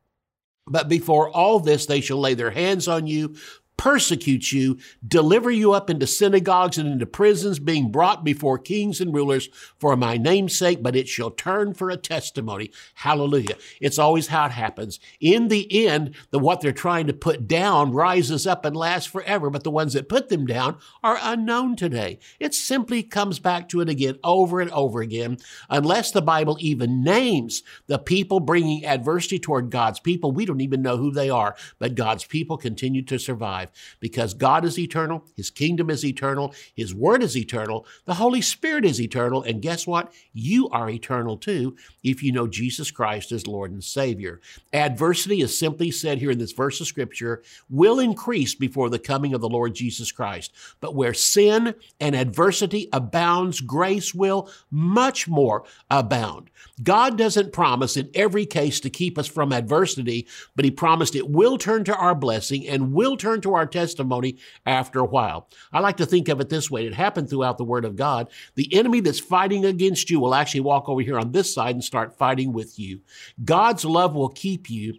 But 0.67 0.89
before 0.89 1.29
all 1.29 1.61
this, 1.61 1.85
they 1.85 2.01
shall 2.01 2.19
lay 2.19 2.33
their 2.33 2.53
hands 2.53 2.89
on 2.89 3.07
you, 3.07 3.37
persecute 3.83 4.53
you, 4.53 4.79
deliver 5.05 5.51
you 5.51 5.73
up 5.73 5.91
into 5.91 6.07
synagogues 6.07 6.79
and 6.79 6.89
into 6.89 7.05
prisons, 7.05 7.59
being 7.59 7.91
brought 7.91 8.23
before 8.23 8.57
kings 8.57 9.01
and 9.01 9.13
rulers 9.13 9.49
for 9.77 9.97
my 9.97 10.17
name's 10.17 10.57
sake, 10.57 10.81
but 10.81 10.95
it 10.95 11.09
shall 11.09 11.33
turn 11.33 11.75
for 11.75 11.91
a 11.91 11.97
testimony. 11.97 12.71
Hallelujah. 12.95 13.57
It's 13.81 13.99
always 13.99 14.29
how 14.29 14.47
it 14.47 14.53
happens. 14.53 15.01
In 15.19 15.49
the 15.49 15.89
end, 15.89 16.15
the 16.31 16.39
what 16.39 16.61
they're 16.61 16.71
trying 16.71 17.09
to 17.09 17.13
put 17.13 17.49
down 17.49 17.91
rises 17.91 18.47
up 18.47 18.65
and 18.65 18.77
lasts 18.77 19.11
forever, 19.11 19.51
but 19.51 19.65
the 19.65 19.71
ones 19.73 19.95
that 19.95 20.09
put 20.09 20.29
them 20.29 20.47
down 20.47 20.77
are 21.03 21.19
unknown 21.21 21.75
today. 21.75 22.21
It 22.39 22.55
simply 22.55 23.03
comes 23.03 23.41
back 23.41 23.69
to 23.71 23.81
it 23.81 23.89
again 23.89 24.17
over 24.23 24.61
and 24.61 24.71
over 24.71 25.01
again, 25.01 25.39
unless 25.69 26.13
the 26.13 26.23
Bible 26.23 26.57
even 26.61 27.03
names 27.03 27.65
the 27.89 27.99
people 27.99 28.39
bringing 28.39 28.87
adversity 28.87 29.41
toward 29.41 29.71
God's 29.71 29.99
people. 29.99 30.31
We 30.31 30.45
don't 30.45 30.61
even 30.61 30.83
know 30.83 30.99
who 30.99 31.11
they 31.11 31.31
are, 31.31 31.57
but 31.81 31.97
God's 31.97 32.23
people 32.23 32.57
continue 32.57 33.03
to 33.03 33.19
survive. 33.19 33.72
Because 34.01 34.35
God 34.35 34.65
is 34.65 34.79
eternal, 34.79 35.25
His 35.35 35.51
kingdom 35.51 35.91
is 35.91 36.05
eternal, 36.05 36.55
His 36.75 36.95
word 36.95 37.23
is 37.23 37.37
eternal, 37.37 37.87
the 38.05 38.15
Holy 38.15 38.41
Spirit 38.41 38.85
is 38.85 39.01
eternal, 39.01 39.43
and 39.43 39.63
guess 39.63 39.87
what? 39.87 40.13
You 40.33 40.69
are 40.71 40.91
eternal 40.91 41.37
too 41.37 41.77
if 42.03 42.23
you 42.23 42.33
know 42.33 42.47
Jesus 42.47 42.91
Christ 42.91 43.33
as 43.33 43.47
Lord 43.47 43.71
and 43.73 43.83
Savior. 43.83 44.41
Adversity 44.73 45.43
is 45.43 45.59
simply 45.59 45.91
said 45.91 46.19
here 46.19 46.31
in 46.31 46.39
this 46.39 46.53
verse 46.53 46.81
of 46.81 46.87
Scripture 46.87 47.43
will 47.71 47.99
increase 47.99 48.55
before 48.55 48.91
the 48.91 48.99
coming 48.99 49.35
of 49.35 49.41
the 49.41 49.49
Lord 49.49 49.75
Jesus 49.75 50.13
Christ. 50.13 50.53
But 50.81 50.95
where 50.95 51.15
sin 51.15 51.75
and 52.01 52.15
adversity 52.15 52.89
abounds, 52.93 53.61
grace 53.61 54.15
will 54.15 54.51
much 54.71 55.29
more 55.29 55.65
abound. 55.91 56.51
God 56.83 57.19
doesn't 57.19 57.53
promise 57.53 57.97
in 57.97 58.11
every 58.15 58.47
case 58.47 58.81
to 58.81 58.91
keep 58.91 59.19
us 59.19 59.27
from 59.27 59.53
adversity, 59.53 60.27
but 60.55 60.65
He 60.65 60.71
promised 60.71 61.15
it 61.15 61.29
will 61.29 61.59
turn 61.59 61.85
to 61.85 61.97
our 61.97 62.15
blessing 62.15 62.67
and 62.67 62.93
will 62.93 63.17
turn 63.17 63.41
our 63.57 63.67
testimony 63.67 64.39
after 64.67 65.01
a 65.01 65.05
while. 65.05 65.49
I 65.73 65.81
like 65.81 65.97
to 65.99 66.07
think 66.07 66.29
of 66.29 66.41
it 66.41 66.49
this 66.49 66.71
way 66.71 66.87
it 66.87 66.95
happened 66.95 67.31
throughout 67.31 67.59
the 67.59 67.65
Word 67.65 67.85
of 67.85 67.97
God. 67.97 68.31
The 68.55 68.73
enemy 68.75 69.01
that's 69.01 69.21
fighting 69.21 69.65
against 69.65 70.11
you 70.11 70.21
will 70.21 70.35
actually 70.35 70.61
walk 70.61 70.89
over 70.89 71.01
here 71.01 71.19
on 71.19 71.33
this 71.33 71.53
side 71.53 71.75
and 71.75 71.85
start 71.85 72.17
fighting 72.17 72.53
with 72.53 72.79
you. 72.79 73.01
God's 73.45 73.85
love 73.85 74.15
will 74.15 74.29
keep 74.29 74.71
you. 74.71 74.95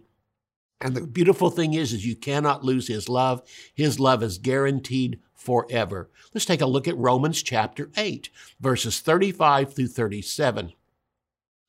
And 0.80 0.94
the 0.94 1.06
beautiful 1.06 1.50
thing 1.50 1.74
is, 1.74 1.92
is 1.92 2.06
you 2.06 2.16
cannot 2.16 2.64
lose 2.64 2.88
his 2.88 3.08
love. 3.08 3.42
His 3.74 3.98
love 3.98 4.22
is 4.22 4.38
guaranteed 4.38 5.20
forever. 5.34 6.10
Let's 6.34 6.44
take 6.44 6.60
a 6.60 6.66
look 6.66 6.88
at 6.88 6.96
Romans 6.96 7.42
chapter 7.42 7.90
8, 7.96 8.28
verses 8.60 9.00
35 9.00 9.72
through 9.72 9.88
37. 9.88 10.72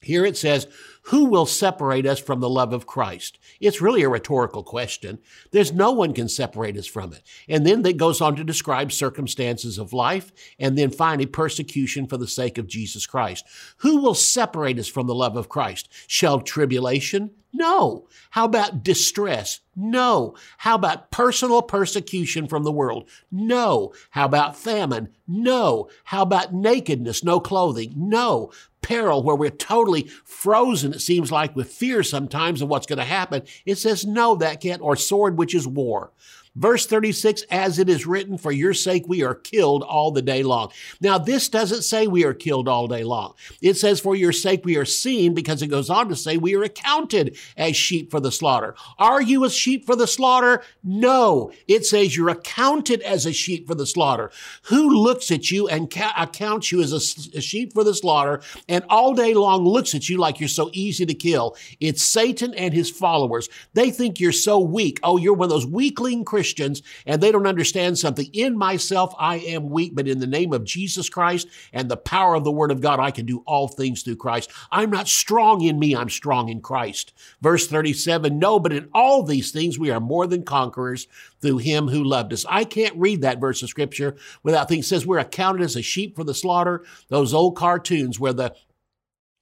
Here 0.02 0.25
it 0.25 0.38
says, 0.38 0.68
Who 1.04 1.25
will 1.25 1.46
separate 1.46 2.06
us 2.06 2.20
from 2.20 2.40
the 2.40 2.50
love 2.50 2.74
of 2.74 2.86
Christ? 2.86 3.40
It's 3.60 3.82
really 3.82 4.04
a 4.04 4.10
rhetorical 4.10 4.64
question. 4.64 5.20
There's 5.52 5.74
no 5.74 5.92
one 5.92 6.14
can 6.14 6.30
separate 6.30 6.78
us 6.78 6.86
from 6.86 7.14
it. 7.14 7.24
And 7.50 7.66
then 7.66 7.86
it 7.86 7.98
goes 7.98 8.22
on 8.22 8.36
to 8.36 8.44
describe 8.44 8.92
circumstances 8.92 9.78
of 9.78 9.94
life 9.94 10.32
and 10.60 10.78
then 10.78 10.92
finally 10.92 11.25
persecution 11.25 12.06
for 12.06 12.18
the 12.18 12.28
sake 12.28 12.58
of 12.58 12.68
Jesus 12.68 13.08
Christ. 13.08 13.46
Who 13.78 14.02
will 14.02 14.14
separate 14.14 14.78
us 14.78 14.88
from 14.88 15.08
the 15.08 15.16
love 15.16 15.38
of 15.38 15.50
Christ? 15.50 15.90
Shall 16.08 16.40
tribulation? 16.40 17.32
No. 17.52 18.10
How 18.32 18.46
about 18.46 18.84
distress? 18.84 19.62
No. 19.78 20.36
How 20.58 20.75
about 20.75 21.10
personal 21.10 21.62
persecution 21.62 22.48
from 22.48 22.64
the 22.64 22.72
world? 22.72 23.10
No. 23.32 23.94
How 24.10 24.25
about 24.25 24.58
famine? 24.58 25.10
No. 25.25 25.88
How 26.04 26.22
about 26.24 26.54
nakedness, 26.54 27.24
no 27.24 27.40
clothing? 27.40 27.94
No 27.96 28.52
peril 28.86 29.24
where 29.24 29.36
we're 29.36 29.50
totally 29.50 30.08
frozen, 30.24 30.94
it 30.94 31.01
seems 31.01 31.32
like, 31.32 31.56
with 31.56 31.74
fear 31.74 32.04
sometimes 32.04 32.62
of 32.62 32.70
what's 32.70 32.86
going 32.86 33.00
to 33.00 33.06
happen. 33.06 33.42
It 33.65 33.77
says, 33.77 34.06
no, 34.06 34.36
that 34.36 34.62
can't, 34.62 34.82
or 34.82 34.96
sword, 34.96 35.38
which 35.38 35.56
is 35.56 35.68
war. 35.68 36.12
Verse 36.55 36.85
36, 36.85 37.41
as 37.51 37.79
it 37.79 37.89
is 37.89 38.05
written, 38.05 38.38
for 38.38 38.51
your 38.51 38.74
sake 38.74 39.03
we 39.07 39.24
are 39.24 39.35
killed 39.35 39.83
all 39.83 40.12
the 40.12 40.21
day 40.21 40.41
long. 40.41 40.71
Now, 41.01 41.17
this 41.17 41.50
doesn't 41.50 41.81
say 41.81 42.07
we 42.07 42.24
are 42.24 42.33
killed 42.33 42.69
all 42.69 42.88
day 42.88 43.03
long. 43.03 43.33
It 43.62 43.74
says, 43.74 44.00
for 44.00 44.15
your 44.15 44.31
sake 44.31 44.63
we 44.63 44.77
are 44.77 44.85
seen, 44.85 45.33
because 45.33 45.62
it 45.62 45.67
goes 45.67 45.89
on 45.89 46.07
to 46.07 46.15
say 46.15 46.38
we 46.38 46.55
are 46.55 46.63
accounted 46.63 47.38
as 47.57 47.75
sheep 47.75 48.09
for 48.09 48.21
the 48.21 48.31
slaughter. 48.31 48.74
Are 48.97 49.21
you 49.21 49.43
a 49.43 49.50
sheep 49.50 49.85
for 49.85 49.97
the 49.97 50.07
slaughter? 50.07 50.63
No. 50.81 51.51
It 51.67 51.85
says 51.85 52.15
you're 52.15 52.29
accounted 52.29 53.01
as 53.01 53.25
a 53.25 53.33
sheep 53.33 53.67
for 53.67 53.75
the 53.75 53.85
slaughter. 53.85 54.31
Who 54.63 54.89
looks 54.89 55.31
at 55.31 55.51
you 55.51 55.67
and 55.67 55.91
ca- 55.91 56.13
accounts 56.17 56.71
you 56.71 56.81
as 56.81 56.93
a, 56.93 57.38
a 57.38 57.41
sheep 57.41 57.74
for 57.74 57.83
the 57.83 57.93
slaughter 57.93 58.41
and 58.69 58.85
all 58.89 59.13
day 59.13 59.33
long 59.33 59.65
looks 59.65 59.93
at 59.93 60.07
you 60.07 60.17
like 60.17 60.39
you're 60.39 60.47
so 60.47 60.69
easy 60.71 61.05
to 61.05 61.13
kill? 61.13 61.57
It's 61.81 62.01
Satan 62.01 62.53
and 62.53 62.74
his 62.74 62.89
followers. 62.89 63.50
They 63.74 63.91
think 63.91 64.21
you're 64.21 64.31
so 64.31 64.57
weak. 64.59 65.01
Oh, 65.03 65.17
you're 65.17 65.33
one 65.33 65.47
of 65.47 65.50
those 65.50 65.65
weakling 65.65 66.24
Christians 66.24 66.45
Christians 66.46 66.84
and 67.08 67.24
they 67.24 67.32
don't 67.32 67.48
understand 67.48 67.98
something. 67.98 68.30
In 68.32 68.56
myself, 68.56 69.16
I 69.18 69.38
am 69.38 69.72
weak, 69.72 69.96
but 69.96 70.08
in 70.08 70.20
the 70.20 70.28
name 70.28 70.54
of 70.54 70.64
Jesus 70.64 71.10
Christ 71.10 71.48
and 71.74 71.90
the 71.90 71.98
power 71.98 72.36
of 72.36 72.44
the 72.44 72.52
Word 72.52 72.70
of 72.70 72.82
God, 72.82 73.00
I 73.00 73.10
can 73.10 73.25
do 73.25 73.42
all 73.48 73.68
things 73.68 74.04
through 74.04 74.18
Christ. 74.18 74.52
I'm 74.72 74.92
not 74.92 75.08
strong 75.08 75.62
in 75.62 75.80
me, 75.80 75.96
I'm 75.96 76.10
strong 76.10 76.50
in 76.50 76.62
Christ. 76.62 77.14
Verse 77.42 77.66
37 77.66 78.38
No, 78.38 78.60
but 78.60 78.74
in 78.74 78.90
all 78.94 79.24
these 79.24 79.52
things 79.52 79.80
we 79.80 79.90
are 79.90 80.00
more 80.00 80.28
than 80.28 80.44
conquerors 80.44 81.08
through 81.42 81.58
Him 81.58 81.88
who 81.88 82.04
loved 82.04 82.32
us. 82.32 82.46
I 82.48 82.64
can't 82.64 82.96
read 82.96 83.22
that 83.22 83.40
verse 83.40 83.64
of 83.64 83.70
Scripture 83.70 84.16
without 84.44 84.70
thinking, 84.70 84.84
says 84.84 85.08
we're 85.08 85.18
accounted 85.18 85.64
as 85.64 85.75
a 85.75 85.82
sheep 85.82 86.16
for 86.16 86.24
the 86.24 86.36
slaughter. 86.36 86.84
Those 87.08 87.34
old 87.34 87.56
cartoons 87.56 88.20
where 88.20 88.34
the 88.34 88.54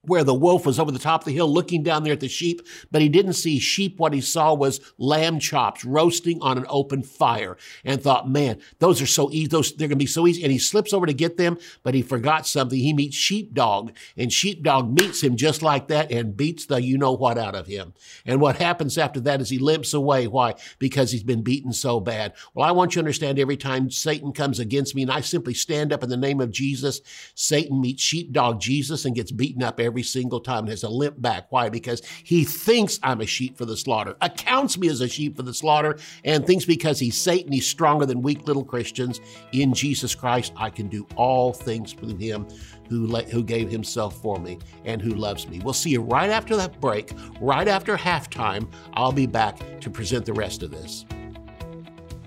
where 0.06 0.24
the 0.24 0.34
wolf 0.34 0.66
was 0.66 0.78
over 0.78 0.90
the 0.90 0.98
top 0.98 1.22
of 1.22 1.24
the 1.26 1.32
hill 1.32 1.52
looking 1.52 1.82
down 1.82 2.04
there 2.04 2.12
at 2.12 2.20
the 2.20 2.28
sheep, 2.28 2.62
but 2.90 3.02
he 3.02 3.08
didn't 3.08 3.34
see 3.34 3.58
sheep. 3.58 3.98
What 3.98 4.12
he 4.12 4.20
saw 4.20 4.54
was 4.54 4.80
lamb 4.98 5.38
chops 5.38 5.84
roasting 5.84 6.40
on 6.42 6.58
an 6.58 6.66
open 6.68 7.02
fire 7.02 7.56
and 7.84 8.02
thought, 8.02 8.28
man, 8.28 8.60
those 8.78 9.00
are 9.00 9.06
so 9.06 9.30
easy. 9.30 9.46
Those, 9.46 9.72
they're 9.72 9.88
going 9.88 9.98
to 9.98 10.02
be 10.02 10.06
so 10.06 10.26
easy. 10.26 10.42
And 10.42 10.52
he 10.52 10.58
slips 10.58 10.92
over 10.92 11.06
to 11.06 11.12
get 11.12 11.36
them, 11.36 11.58
but 11.82 11.94
he 11.94 12.02
forgot 12.02 12.46
something. 12.46 12.78
He 12.78 12.92
meets 12.92 13.16
sheepdog 13.16 13.92
and 14.16 14.32
sheepdog 14.32 15.00
meets 15.00 15.22
him 15.22 15.36
just 15.36 15.62
like 15.62 15.88
that 15.88 16.10
and 16.10 16.36
beats 16.36 16.66
the 16.66 16.82
you 16.82 16.98
know 16.98 17.12
what 17.12 17.38
out 17.38 17.54
of 17.54 17.66
him. 17.66 17.94
And 18.26 18.40
what 18.40 18.56
happens 18.56 18.98
after 18.98 19.20
that 19.20 19.40
is 19.40 19.50
he 19.50 19.58
limps 19.58 19.94
away. 19.94 20.26
Why? 20.26 20.54
Because 20.78 21.12
he's 21.12 21.22
been 21.22 21.42
beaten 21.42 21.72
so 21.72 22.00
bad. 22.00 22.34
Well, 22.54 22.68
I 22.68 22.72
want 22.72 22.92
you 22.92 22.94
to 22.94 23.00
understand 23.00 23.38
every 23.38 23.56
time 23.56 23.90
Satan 23.90 24.32
comes 24.32 24.58
against 24.58 24.94
me 24.94 25.02
and 25.02 25.10
I 25.10 25.20
simply 25.20 25.54
stand 25.54 25.92
up 25.92 26.02
in 26.02 26.08
the 26.08 26.16
name 26.16 26.40
of 26.40 26.50
Jesus, 26.50 27.00
Satan 27.34 27.80
meets 27.80 28.02
sheepdog 28.02 28.60
Jesus 28.60 29.04
and 29.04 29.14
gets 29.14 29.32
beaten 29.32 29.62
up 29.62 29.80
every 29.80 29.93
every 29.94 30.02
single 30.02 30.40
time 30.40 30.64
and 30.64 30.70
has 30.70 30.82
a 30.82 30.88
limp 30.88 31.22
back. 31.22 31.46
Why? 31.50 31.68
Because 31.68 32.02
he 32.24 32.42
thinks 32.42 32.98
I'm 33.04 33.20
a 33.20 33.26
sheep 33.26 33.56
for 33.56 33.64
the 33.64 33.76
slaughter, 33.76 34.16
accounts 34.20 34.76
me 34.76 34.88
as 34.88 35.00
a 35.00 35.06
sheep 35.06 35.36
for 35.36 35.44
the 35.44 35.54
slaughter, 35.54 35.98
and 36.24 36.44
thinks 36.44 36.64
because 36.64 36.98
he's 36.98 37.16
Satan, 37.16 37.52
he's 37.52 37.64
stronger 37.64 38.04
than 38.04 38.20
weak 38.20 38.48
little 38.48 38.64
Christians. 38.64 39.20
In 39.52 39.72
Jesus 39.72 40.12
Christ, 40.12 40.52
I 40.56 40.68
can 40.68 40.88
do 40.88 41.06
all 41.14 41.52
things 41.52 41.92
through 41.92 42.16
him 42.16 42.48
who, 42.88 43.06
who 43.06 43.44
gave 43.44 43.70
himself 43.70 44.20
for 44.20 44.40
me 44.40 44.58
and 44.84 45.00
who 45.00 45.10
loves 45.10 45.46
me. 45.46 45.60
We'll 45.60 45.74
see 45.74 45.90
you 45.90 46.00
right 46.00 46.30
after 46.30 46.56
that 46.56 46.80
break, 46.80 47.12
right 47.40 47.68
after 47.68 47.96
halftime. 47.96 48.66
I'll 48.94 49.12
be 49.12 49.26
back 49.26 49.80
to 49.80 49.90
present 49.90 50.26
the 50.26 50.32
rest 50.32 50.64
of 50.64 50.72
this. 50.72 51.04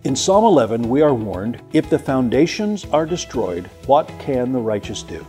In 0.06 0.16
Psalm 0.16 0.46
11, 0.46 0.88
we 0.88 1.02
are 1.02 1.14
warned 1.14 1.62
if 1.74 1.90
the 1.90 2.00
foundations 2.00 2.86
are 2.94 3.06
destroyed, 3.06 3.70
what 3.88 4.08
can 4.20 4.54
the 4.54 4.60
righteous 4.60 5.04
do? 5.04 5.26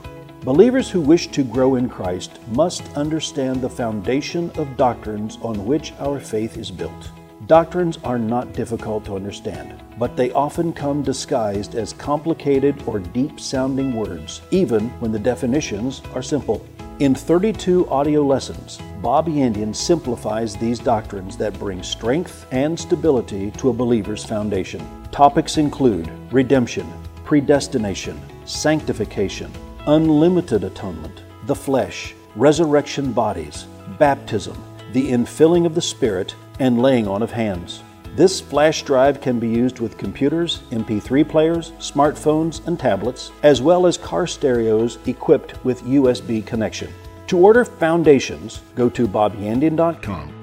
Believers 0.48 0.88
who 0.88 1.02
wish 1.02 1.26
to 1.32 1.44
grow 1.44 1.74
in 1.74 1.90
Christ 1.90 2.40
must 2.52 2.82
understand 2.96 3.60
the 3.60 3.68
foundation 3.68 4.50
of 4.56 4.78
doctrines 4.78 5.36
on 5.42 5.66
which 5.66 5.92
our 5.98 6.18
faith 6.18 6.56
is 6.56 6.70
built. 6.70 7.10
Doctrines 7.46 7.98
are 8.02 8.18
not 8.18 8.54
difficult 8.54 9.04
to 9.04 9.14
understand, 9.14 9.74
but 9.98 10.16
they 10.16 10.32
often 10.32 10.72
come 10.72 11.02
disguised 11.02 11.74
as 11.74 11.92
complicated 11.92 12.82
or 12.86 12.98
deep 12.98 13.38
sounding 13.38 13.94
words, 13.94 14.40
even 14.50 14.88
when 15.00 15.12
the 15.12 15.18
definitions 15.18 16.00
are 16.14 16.22
simple. 16.22 16.66
In 16.98 17.14
32 17.14 17.86
audio 17.90 18.24
lessons, 18.24 18.78
Bob 19.02 19.26
Yandian 19.26 19.76
simplifies 19.76 20.56
these 20.56 20.78
doctrines 20.78 21.36
that 21.36 21.58
bring 21.58 21.82
strength 21.82 22.46
and 22.52 22.80
stability 22.80 23.50
to 23.58 23.68
a 23.68 23.74
believer's 23.74 24.24
foundation. 24.24 24.80
Topics 25.12 25.58
include 25.58 26.10
redemption, 26.32 26.90
predestination, 27.22 28.18
sanctification, 28.46 29.52
unlimited 29.88 30.64
atonement, 30.64 31.22
the 31.46 31.54
flesh, 31.54 32.14
resurrection 32.36 33.10
bodies, 33.10 33.66
baptism, 33.98 34.62
the 34.92 35.10
infilling 35.10 35.64
of 35.64 35.74
the 35.74 35.80
Spirit, 35.80 36.34
and 36.60 36.82
laying 36.82 37.08
on 37.08 37.22
of 37.22 37.30
hands. 37.30 37.82
This 38.14 38.38
flash 38.38 38.82
drive 38.82 39.22
can 39.22 39.38
be 39.38 39.48
used 39.48 39.80
with 39.80 39.96
computers, 39.96 40.58
MP3 40.70 41.26
players, 41.26 41.70
smartphones, 41.78 42.66
and 42.66 42.78
tablets, 42.78 43.30
as 43.42 43.62
well 43.62 43.86
as 43.86 43.96
car 43.96 44.26
stereos 44.26 44.98
equipped 45.06 45.64
with 45.64 45.82
USB 45.84 46.44
connection. 46.44 46.92
To 47.28 47.38
order 47.38 47.64
Foundations, 47.64 48.60
go 48.74 48.90
to 48.90 49.08
bobyandian.com 49.08 50.37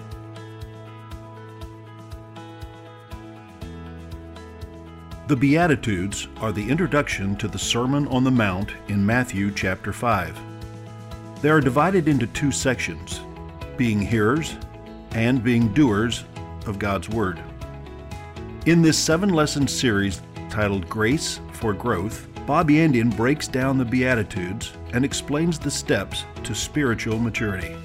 The 5.27 5.35
Beatitudes 5.35 6.27
are 6.37 6.51
the 6.51 6.69
introduction 6.69 7.35
to 7.37 7.47
the 7.47 7.57
Sermon 7.57 8.07
on 8.09 8.23
the 8.23 8.29
Mount 8.29 8.73
in 8.89 9.03
Matthew 9.03 9.51
chapter 9.51 9.91
5. 9.91 10.39
They 11.41 11.49
are 11.49 11.59
divided 11.59 12.07
into 12.07 12.27
two 12.27 12.51
sections 12.51 13.21
being 13.75 13.99
hearers 13.99 14.55
and 15.13 15.43
being 15.43 15.73
doers 15.73 16.25
of 16.67 16.77
God's 16.77 17.09
Word. 17.09 17.41
In 18.67 18.83
this 18.83 18.99
seven 18.99 19.29
lesson 19.29 19.67
series 19.67 20.21
titled 20.51 20.87
Grace 20.87 21.39
for 21.53 21.73
Growth, 21.73 22.27
Bob 22.45 22.69
Yandian 22.69 23.17
breaks 23.17 23.47
down 23.47 23.79
the 23.79 23.83
Beatitudes 23.83 24.73
and 24.93 25.03
explains 25.03 25.57
the 25.57 25.71
steps 25.71 26.23
to 26.43 26.53
spiritual 26.53 27.17
maturity. 27.17 27.75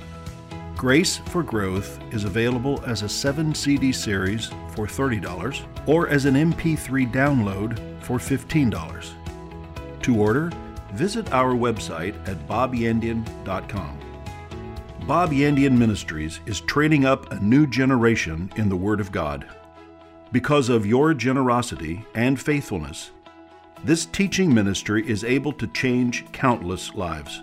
Grace 0.76 1.16
for 1.16 1.42
Growth 1.42 1.99
is 2.12 2.25
available 2.25 2.82
as 2.87 3.00
a 3.00 3.09
7 3.09 3.54
CD 3.54 3.92
series 3.92 4.49
for 4.75 4.87
$30 4.87 5.64
or 5.87 6.08
as 6.08 6.25
an 6.25 6.34
MP3 6.34 7.10
download 7.12 7.78
for 8.02 8.18
$15. 8.18 9.12
To 10.02 10.16
order, 10.18 10.52
visit 10.92 11.32
our 11.32 11.54
website 11.54 12.16
at 12.28 12.37
bobyandian.com. 12.49 13.99
Bob 15.06 15.30
Yandian 15.30 15.76
Ministries 15.76 16.40
is 16.46 16.60
training 16.60 17.04
up 17.04 17.32
a 17.32 17.40
new 17.40 17.66
generation 17.66 18.52
in 18.56 18.68
the 18.68 18.76
Word 18.76 19.00
of 19.00 19.10
God. 19.10 19.46
Because 20.32 20.68
of 20.68 20.87
your 20.87 21.14
generosity 21.14 22.04
and 22.14 22.40
faithfulness, 22.40 23.10
this 23.82 24.06
teaching 24.06 24.52
ministry 24.52 25.08
is 25.08 25.25
able 25.25 25.52
to 25.54 25.66
change 25.68 26.30
countless 26.32 26.94
lives. 26.94 27.42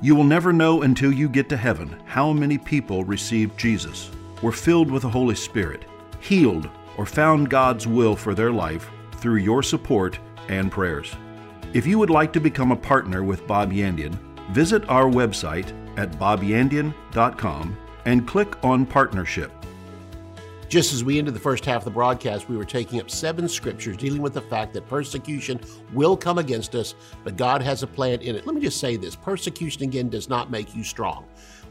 You 0.00 0.14
will 0.14 0.24
never 0.24 0.52
know 0.52 0.82
until 0.82 1.12
you 1.12 1.28
get 1.28 1.48
to 1.48 1.56
heaven 1.56 2.00
how 2.06 2.32
many 2.32 2.56
people 2.56 3.04
received 3.04 3.58
Jesus, 3.58 4.10
were 4.42 4.52
filled 4.52 4.90
with 4.90 5.02
the 5.02 5.10
Holy 5.10 5.34
Spirit, 5.34 5.84
healed, 6.20 6.70
or 6.96 7.06
found 7.06 7.50
God's 7.50 7.86
will 7.86 8.16
for 8.16 8.34
their 8.34 8.52
life 8.52 8.90
through 9.16 9.36
your 9.36 9.62
support 9.62 10.18
and 10.48 10.70
prayers. 10.70 11.14
If 11.72 11.86
you 11.86 11.98
would 11.98 12.10
like 12.10 12.32
to 12.32 12.40
become 12.40 12.72
a 12.72 12.76
partner 12.76 13.22
with 13.22 13.46
Bob 13.46 13.72
Yandian, 13.72 14.18
visit 14.50 14.88
our 14.88 15.10
website 15.10 15.72
at 15.98 16.12
bobyandian.com 16.12 17.76
and 18.04 18.26
click 18.26 18.64
on 18.64 18.86
Partnership. 18.86 19.52
Just 20.68 20.92
as 20.92 21.04
we 21.04 21.18
ended 21.18 21.32
the 21.32 21.40
first 21.40 21.64
half 21.64 21.82
of 21.82 21.84
the 21.84 21.90
broadcast, 21.92 22.48
we 22.48 22.56
were 22.56 22.64
taking 22.64 23.00
up 23.00 23.08
seven 23.08 23.48
scriptures 23.48 23.96
dealing 23.96 24.20
with 24.20 24.34
the 24.34 24.40
fact 24.40 24.74
that 24.74 24.88
persecution 24.88 25.60
will 25.92 26.16
come 26.16 26.38
against 26.38 26.74
us, 26.74 26.96
but 27.22 27.36
God 27.36 27.62
has 27.62 27.84
a 27.84 27.86
plan 27.86 28.20
in 28.20 28.34
it. 28.34 28.46
Let 28.46 28.54
me 28.54 28.60
just 28.60 28.80
say 28.80 28.96
this 28.96 29.14
persecution, 29.14 29.84
again, 29.84 30.08
does 30.08 30.28
not 30.28 30.50
make 30.50 30.74
you 30.74 30.82
strong 30.82 31.24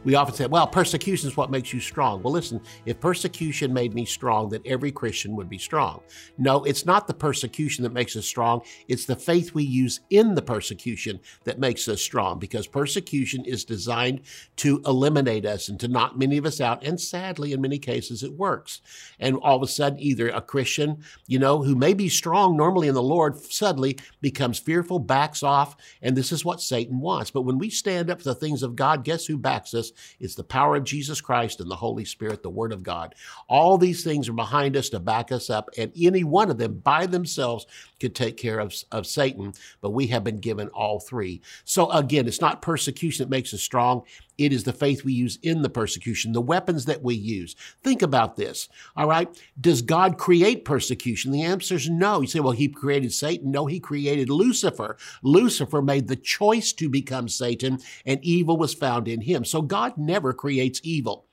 we 0.05 0.15
often 0.15 0.35
say, 0.35 0.45
well, 0.45 0.67
persecution 0.67 1.27
is 1.27 1.35
what 1.35 1.51
makes 1.51 1.74
you 1.74 1.79
strong. 1.79 2.21
Well, 2.21 2.31
listen, 2.31 2.62
if 2.85 3.00
persecution 3.00 3.74
made 3.74 3.93
me 3.93 4.05
strong, 4.05 4.50
then 4.50 4.62
every 4.65 4.91
Christian 4.91 5.35
would 5.35 5.50
be 5.50 5.57
strong. 5.57 6.01
No, 6.38 6.63
it's 6.63 6.85
not 6.85 7.07
the 7.07 7.13
persecution 7.13 7.83
that 7.83 7.91
makes 7.91 8.15
us 8.15 8.25
strong. 8.25 8.62
It's 8.88 9.05
the 9.05 9.15
faith 9.15 9.53
we 9.53 9.63
use 9.63 10.01
in 10.12 10.35
the 10.35 10.41
persecution 10.43 11.19
that 11.43 11.59
makes 11.59 11.88
us 11.88 12.01
strong 12.01 12.38
because 12.38 12.67
persecution 12.67 13.43
is 13.45 13.65
designed 13.65 14.21
to 14.57 14.81
eliminate 14.85 15.45
us 15.45 15.69
and 15.69 15.79
to 15.79 15.88
knock 15.88 16.15
many 16.15 16.38
of 16.38 16.45
us 16.45 16.62
out. 16.62 16.83
And 16.83 17.01
sadly, 17.01 17.53
in 17.53 17.62
many 17.62 17.79
cases, 17.79 18.21
it 18.21 18.33
works. 18.33 18.81
And 19.19 19.38
all 19.38 19.57
of 19.57 19.63
a 19.63 19.67
sudden, 19.67 20.00
either 20.00 20.29
a 20.29 20.41
Christian, 20.41 21.03
you 21.25 21.39
know, 21.39 21.63
who 21.63 21.75
may 21.75 21.95
be 21.95 22.09
strong 22.09 22.55
normally 22.55 22.88
in 22.88 22.93
the 22.93 23.01
Lord, 23.01 23.38
suddenly 23.39 23.97
becomes 24.21 24.59
fearful, 24.59 25.00
backs 25.00 25.41
off. 25.41 25.75
And 26.03 26.15
this 26.15 26.31
is 26.31 26.45
what 26.45 26.62
Satan 26.62 27.00
wants. 27.00 27.31
But 27.31 27.41
when 27.41 27.57
we 27.57 27.71
stand 27.71 28.12
up 28.12 28.19
for 28.19 28.29
the 28.29 28.35
things 28.35 28.62
of 28.62 28.75
God, 28.75 29.03
guess 29.03 29.25
who 29.25 29.39
backs 29.39 29.74
us? 29.74 29.93
It's 30.19 30.35
the 30.35 30.43
power 30.43 30.75
of 30.75 30.83
Jesus 30.83 31.21
Christ 31.21 31.59
and 31.59 31.69
the 31.69 31.75
Holy 31.75 32.05
Spirit, 32.05 32.43
the 32.43 32.49
Word 32.49 32.73
of 32.73 32.83
God. 32.83 33.15
All 33.47 33.77
these 33.77 34.03
things 34.03 34.29
are 34.29 34.33
behind 34.33 34.75
us 34.77 34.89
to 34.89 34.99
back 34.99 35.31
us 35.31 35.49
up, 35.49 35.69
and 35.77 35.91
any 35.95 36.23
one 36.23 36.49
of 36.49 36.57
them 36.57 36.79
by 36.79 37.05
themselves 37.05 37.65
could 37.99 38.15
take 38.15 38.37
care 38.37 38.59
of, 38.59 38.73
of 38.91 39.07
Satan, 39.07 39.53
but 39.81 39.91
we 39.91 40.07
have 40.07 40.23
been 40.23 40.39
given 40.39 40.67
all 40.69 40.99
three. 40.99 41.41
So 41.63 41.89
again, 41.91 42.27
it's 42.27 42.41
not 42.41 42.61
persecution 42.61 43.23
that 43.23 43.29
makes 43.29 43.53
us 43.53 43.61
strong. 43.61 44.03
It 44.38 44.51
is 44.51 44.63
the 44.63 44.74
faith 44.74 45.04
we 45.04 45.13
use 45.13 45.39
in 45.42 45.62
the 45.62 45.70
persecution, 45.70 46.34
the 46.34 46.42
weapons 46.42 46.86
that 46.86 47.01
we 47.01 47.15
use. 47.15 47.56
Think 47.84 48.01
about 48.01 48.36
this. 48.36 48.68
All 48.96 49.08
right. 49.08 49.30
Does 49.60 49.82
God 49.82 50.18
create 50.18 50.65
persecution? 50.65 51.32
The 51.32 51.44
answer 51.44 51.75
is 51.75 51.89
no. 51.89 52.22
You 52.22 52.27
say, 52.27 52.39
well, 52.39 52.51
he 52.51 52.68
created 52.68 53.13
Satan. 53.13 53.51
No, 53.51 53.65
he 53.65 53.80
created 53.80 54.30
Lucifer. 54.30 54.98
Lucifer 55.24 55.82
made 55.82 56.08
the 56.08 56.15
choice 56.15 56.74
to 56.74 56.89
become 56.89 57.30
Satan 57.30 57.80
and 58.06 58.20
evil 58.24 58.58
was 58.58 58.74
found 58.74 59.08
in 59.08 59.22
him. 59.22 59.46
So 59.46 59.62
God 59.62 59.98
never 59.98 60.34
creates 60.34 60.82
evil. 60.84 61.25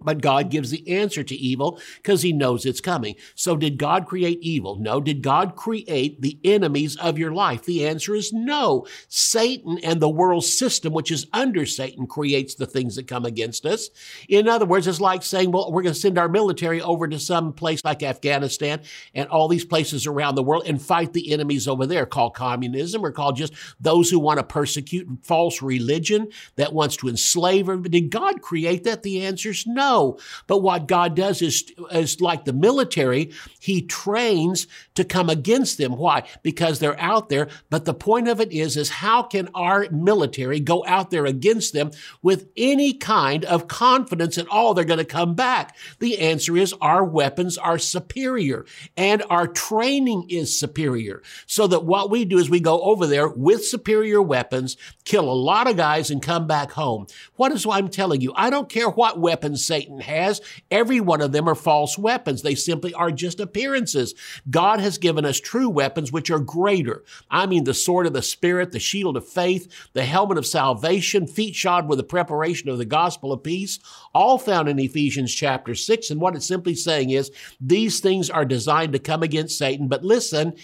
But 0.00 0.20
God 0.20 0.50
gives 0.50 0.70
the 0.70 0.86
answer 0.90 1.22
to 1.24 1.34
evil 1.34 1.80
because 1.96 2.20
he 2.20 2.32
knows 2.32 2.66
it's 2.66 2.80
coming. 2.80 3.14
So 3.34 3.56
did 3.56 3.78
God 3.78 4.06
create 4.06 4.38
evil? 4.42 4.76
No. 4.76 5.00
Did 5.00 5.22
God 5.22 5.56
create 5.56 6.20
the 6.20 6.38
enemies 6.44 6.96
of 6.96 7.18
your 7.18 7.32
life? 7.32 7.64
The 7.64 7.86
answer 7.86 8.14
is 8.14 8.32
no. 8.32 8.86
Satan 9.08 9.78
and 9.82 10.00
the 10.00 10.08
world 10.10 10.44
system, 10.44 10.92
which 10.92 11.10
is 11.10 11.26
under 11.32 11.64
Satan, 11.64 12.06
creates 12.06 12.54
the 12.54 12.66
things 12.66 12.96
that 12.96 13.06
come 13.06 13.24
against 13.24 13.64
us. 13.64 13.88
In 14.28 14.46
other 14.46 14.66
words, 14.66 14.86
it's 14.86 15.00
like 15.00 15.22
saying, 15.22 15.52
well, 15.52 15.72
we're 15.72 15.82
going 15.82 15.94
to 15.94 16.00
send 16.00 16.18
our 16.18 16.28
military 16.28 16.82
over 16.82 17.08
to 17.08 17.18
some 17.18 17.54
place 17.54 17.80
like 17.82 18.02
Afghanistan 18.02 18.82
and 19.14 19.28
all 19.30 19.48
these 19.48 19.64
places 19.64 20.06
around 20.06 20.34
the 20.34 20.42
world 20.42 20.64
and 20.66 20.82
fight 20.82 21.14
the 21.14 21.32
enemies 21.32 21.66
over 21.66 21.86
there 21.86 22.04
called 22.04 22.34
communism 22.34 23.04
or 23.04 23.12
called 23.12 23.36
just 23.36 23.54
those 23.80 24.10
who 24.10 24.18
want 24.18 24.38
to 24.38 24.44
persecute 24.44 25.08
false 25.22 25.62
religion 25.62 26.28
that 26.56 26.74
wants 26.74 26.96
to 26.96 27.08
enslave. 27.08 27.64
Did 27.90 28.10
God 28.10 28.42
create 28.42 28.84
that? 28.84 29.02
The 29.02 29.24
answer 29.24 29.50
is 29.50 29.66
no. 29.66 29.83
No. 29.84 30.18
But 30.46 30.62
what 30.62 30.88
God 30.88 31.14
does 31.14 31.42
is, 31.42 31.70
is 31.92 32.20
like 32.20 32.46
the 32.46 32.54
military, 32.54 33.32
He 33.60 33.82
trains 33.82 34.66
to 34.94 35.04
come 35.04 35.28
against 35.28 35.76
them. 35.76 35.96
Why? 35.96 36.22
Because 36.42 36.78
they're 36.78 37.00
out 37.00 37.28
there. 37.28 37.48
But 37.68 37.84
the 37.84 37.92
point 37.92 38.28
of 38.28 38.40
it 38.40 38.50
is, 38.50 38.78
is 38.78 38.88
how 38.88 39.22
can 39.22 39.50
our 39.54 39.86
military 39.90 40.58
go 40.60 40.84
out 40.86 41.10
there 41.10 41.26
against 41.26 41.74
them 41.74 41.90
with 42.22 42.48
any 42.56 42.94
kind 42.94 43.44
of 43.44 43.68
confidence 43.68 44.38
at 44.38 44.48
all 44.48 44.72
they're 44.72 44.84
going 44.84 44.98
to 44.98 45.04
come 45.04 45.34
back? 45.34 45.76
The 45.98 46.18
answer 46.18 46.56
is 46.56 46.74
our 46.80 47.04
weapons 47.04 47.58
are 47.58 47.78
superior 47.78 48.64
and 48.96 49.22
our 49.28 49.46
training 49.46 50.26
is 50.30 50.58
superior. 50.58 51.22
So 51.46 51.66
that 51.66 51.84
what 51.84 52.10
we 52.10 52.24
do 52.24 52.38
is 52.38 52.48
we 52.48 52.60
go 52.60 52.80
over 52.80 53.06
there 53.06 53.28
with 53.28 53.66
superior 53.66 54.22
weapons, 54.22 54.78
kill 55.04 55.28
a 55.28 55.42
lot 55.50 55.68
of 55.68 55.76
guys 55.76 56.10
and 56.10 56.22
come 56.22 56.46
back 56.46 56.72
home. 56.72 57.06
What 57.36 57.52
is 57.52 57.66
what 57.66 57.76
I'm 57.76 57.90
telling 57.90 58.22
you? 58.22 58.32
I 58.34 58.48
don't 58.48 58.68
care 58.70 58.88
what 58.88 59.20
weapons 59.20 59.66
Satan 59.74 59.98
has. 59.98 60.40
Every 60.70 61.00
one 61.00 61.20
of 61.20 61.32
them 61.32 61.48
are 61.48 61.56
false 61.56 61.98
weapons. 61.98 62.42
They 62.42 62.54
simply 62.54 62.94
are 62.94 63.10
just 63.10 63.40
appearances. 63.40 64.14
God 64.48 64.78
has 64.78 64.98
given 64.98 65.24
us 65.24 65.40
true 65.40 65.68
weapons 65.68 66.12
which 66.12 66.30
are 66.30 66.38
greater. 66.38 67.02
I 67.28 67.46
mean, 67.46 67.64
the 67.64 67.74
sword 67.74 68.06
of 68.06 68.12
the 68.12 68.22
Spirit, 68.22 68.70
the 68.70 68.78
shield 68.78 69.16
of 69.16 69.26
faith, 69.26 69.68
the 69.92 70.04
helmet 70.04 70.38
of 70.38 70.46
salvation, 70.46 71.26
feet 71.26 71.56
shod 71.56 71.88
with 71.88 71.98
the 71.98 72.04
preparation 72.04 72.68
of 72.68 72.78
the 72.78 72.84
gospel 72.84 73.32
of 73.32 73.42
peace, 73.42 73.80
all 74.14 74.38
found 74.38 74.68
in 74.68 74.78
Ephesians 74.78 75.34
chapter 75.34 75.74
6. 75.74 76.10
And 76.10 76.20
what 76.20 76.36
it's 76.36 76.46
simply 76.46 76.76
saying 76.76 77.10
is 77.10 77.32
these 77.60 77.98
things 77.98 78.30
are 78.30 78.44
designed 78.44 78.92
to 78.92 79.00
come 79.00 79.24
against 79.24 79.58
Satan. 79.58 79.88
But 79.88 80.04
listen, 80.04 80.54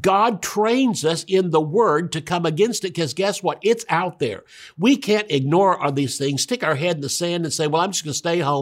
God 0.00 0.42
trains 0.42 1.04
us 1.04 1.24
in 1.26 1.50
the 1.50 1.60
word 1.60 2.12
to 2.12 2.20
come 2.20 2.46
against 2.46 2.84
it 2.84 2.94
because 2.94 3.14
guess 3.14 3.42
what? 3.42 3.58
It's 3.62 3.84
out 3.88 4.20
there. 4.20 4.44
We 4.78 4.96
can't 4.96 5.28
ignore 5.28 5.76
all 5.76 5.90
these 5.90 6.18
things, 6.18 6.42
stick 6.42 6.62
our 6.62 6.76
head 6.76 6.96
in 6.96 7.02
the 7.02 7.08
sand 7.08 7.44
and 7.44 7.52
say, 7.52 7.66
well, 7.66 7.82
I'm 7.82 7.90
just 7.90 8.04
going 8.04 8.12
to 8.12 8.18
stay 8.18 8.38
home 8.38 8.59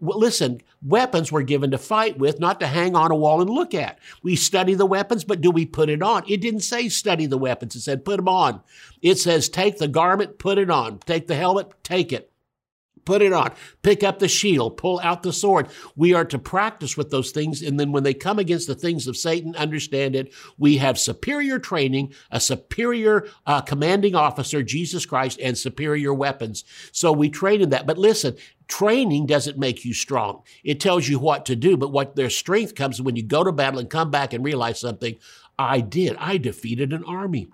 Listen, 0.00 0.60
weapons 0.82 1.32
were 1.32 1.42
given 1.42 1.70
to 1.70 1.78
fight 1.78 2.18
with, 2.18 2.40
not 2.40 2.60
to 2.60 2.66
hang 2.66 2.94
on 2.94 3.10
a 3.10 3.16
wall 3.16 3.40
and 3.40 3.50
look 3.50 3.74
at. 3.74 3.98
We 4.22 4.36
study 4.36 4.74
the 4.74 4.86
weapons, 4.86 5.24
but 5.24 5.40
do 5.40 5.50
we 5.50 5.66
put 5.66 5.88
it 5.88 6.02
on? 6.02 6.24
It 6.28 6.40
didn't 6.40 6.60
say 6.60 6.88
study 6.88 7.26
the 7.26 7.38
weapons. 7.38 7.74
It 7.74 7.80
said 7.80 8.04
put 8.04 8.16
them 8.16 8.28
on. 8.28 8.62
It 9.02 9.18
says 9.18 9.48
take 9.48 9.78
the 9.78 9.88
garment, 9.88 10.38
put 10.38 10.58
it 10.58 10.70
on. 10.70 10.98
Take 11.00 11.26
the 11.26 11.34
helmet, 11.34 11.72
take 11.82 12.12
it. 12.12 12.29
Put 13.04 13.22
it 13.22 13.32
on. 13.32 13.52
Pick 13.82 14.02
up 14.02 14.18
the 14.18 14.28
shield. 14.28 14.76
Pull 14.76 15.00
out 15.02 15.22
the 15.22 15.32
sword. 15.32 15.68
We 15.96 16.14
are 16.14 16.24
to 16.26 16.38
practice 16.38 16.96
with 16.96 17.10
those 17.10 17.30
things. 17.30 17.62
And 17.62 17.78
then 17.78 17.92
when 17.92 18.02
they 18.02 18.14
come 18.14 18.38
against 18.38 18.66
the 18.66 18.74
things 18.74 19.06
of 19.06 19.16
Satan, 19.16 19.56
understand 19.56 20.14
it. 20.14 20.32
We 20.58 20.76
have 20.78 20.98
superior 20.98 21.58
training, 21.58 22.12
a 22.30 22.40
superior 22.40 23.26
uh, 23.46 23.62
commanding 23.62 24.14
officer, 24.14 24.62
Jesus 24.62 25.06
Christ, 25.06 25.38
and 25.42 25.56
superior 25.56 26.12
weapons. 26.14 26.64
So 26.92 27.12
we 27.12 27.30
train 27.30 27.60
in 27.60 27.70
that. 27.70 27.86
But 27.86 27.98
listen, 27.98 28.36
training 28.68 29.26
doesn't 29.26 29.58
make 29.58 29.84
you 29.84 29.94
strong. 29.94 30.42
It 30.62 30.80
tells 30.80 31.08
you 31.08 31.18
what 31.18 31.46
to 31.46 31.56
do. 31.56 31.76
But 31.76 31.92
what 31.92 32.16
their 32.16 32.30
strength 32.30 32.74
comes 32.74 33.00
when 33.00 33.16
you 33.16 33.22
go 33.22 33.44
to 33.44 33.52
battle 33.52 33.80
and 33.80 33.90
come 33.90 34.10
back 34.10 34.32
and 34.32 34.44
realize 34.44 34.80
something. 34.80 35.16
I 35.58 35.80
did. 35.80 36.16
I 36.18 36.38
defeated 36.38 36.92
an 36.92 37.04
army. 37.04 37.48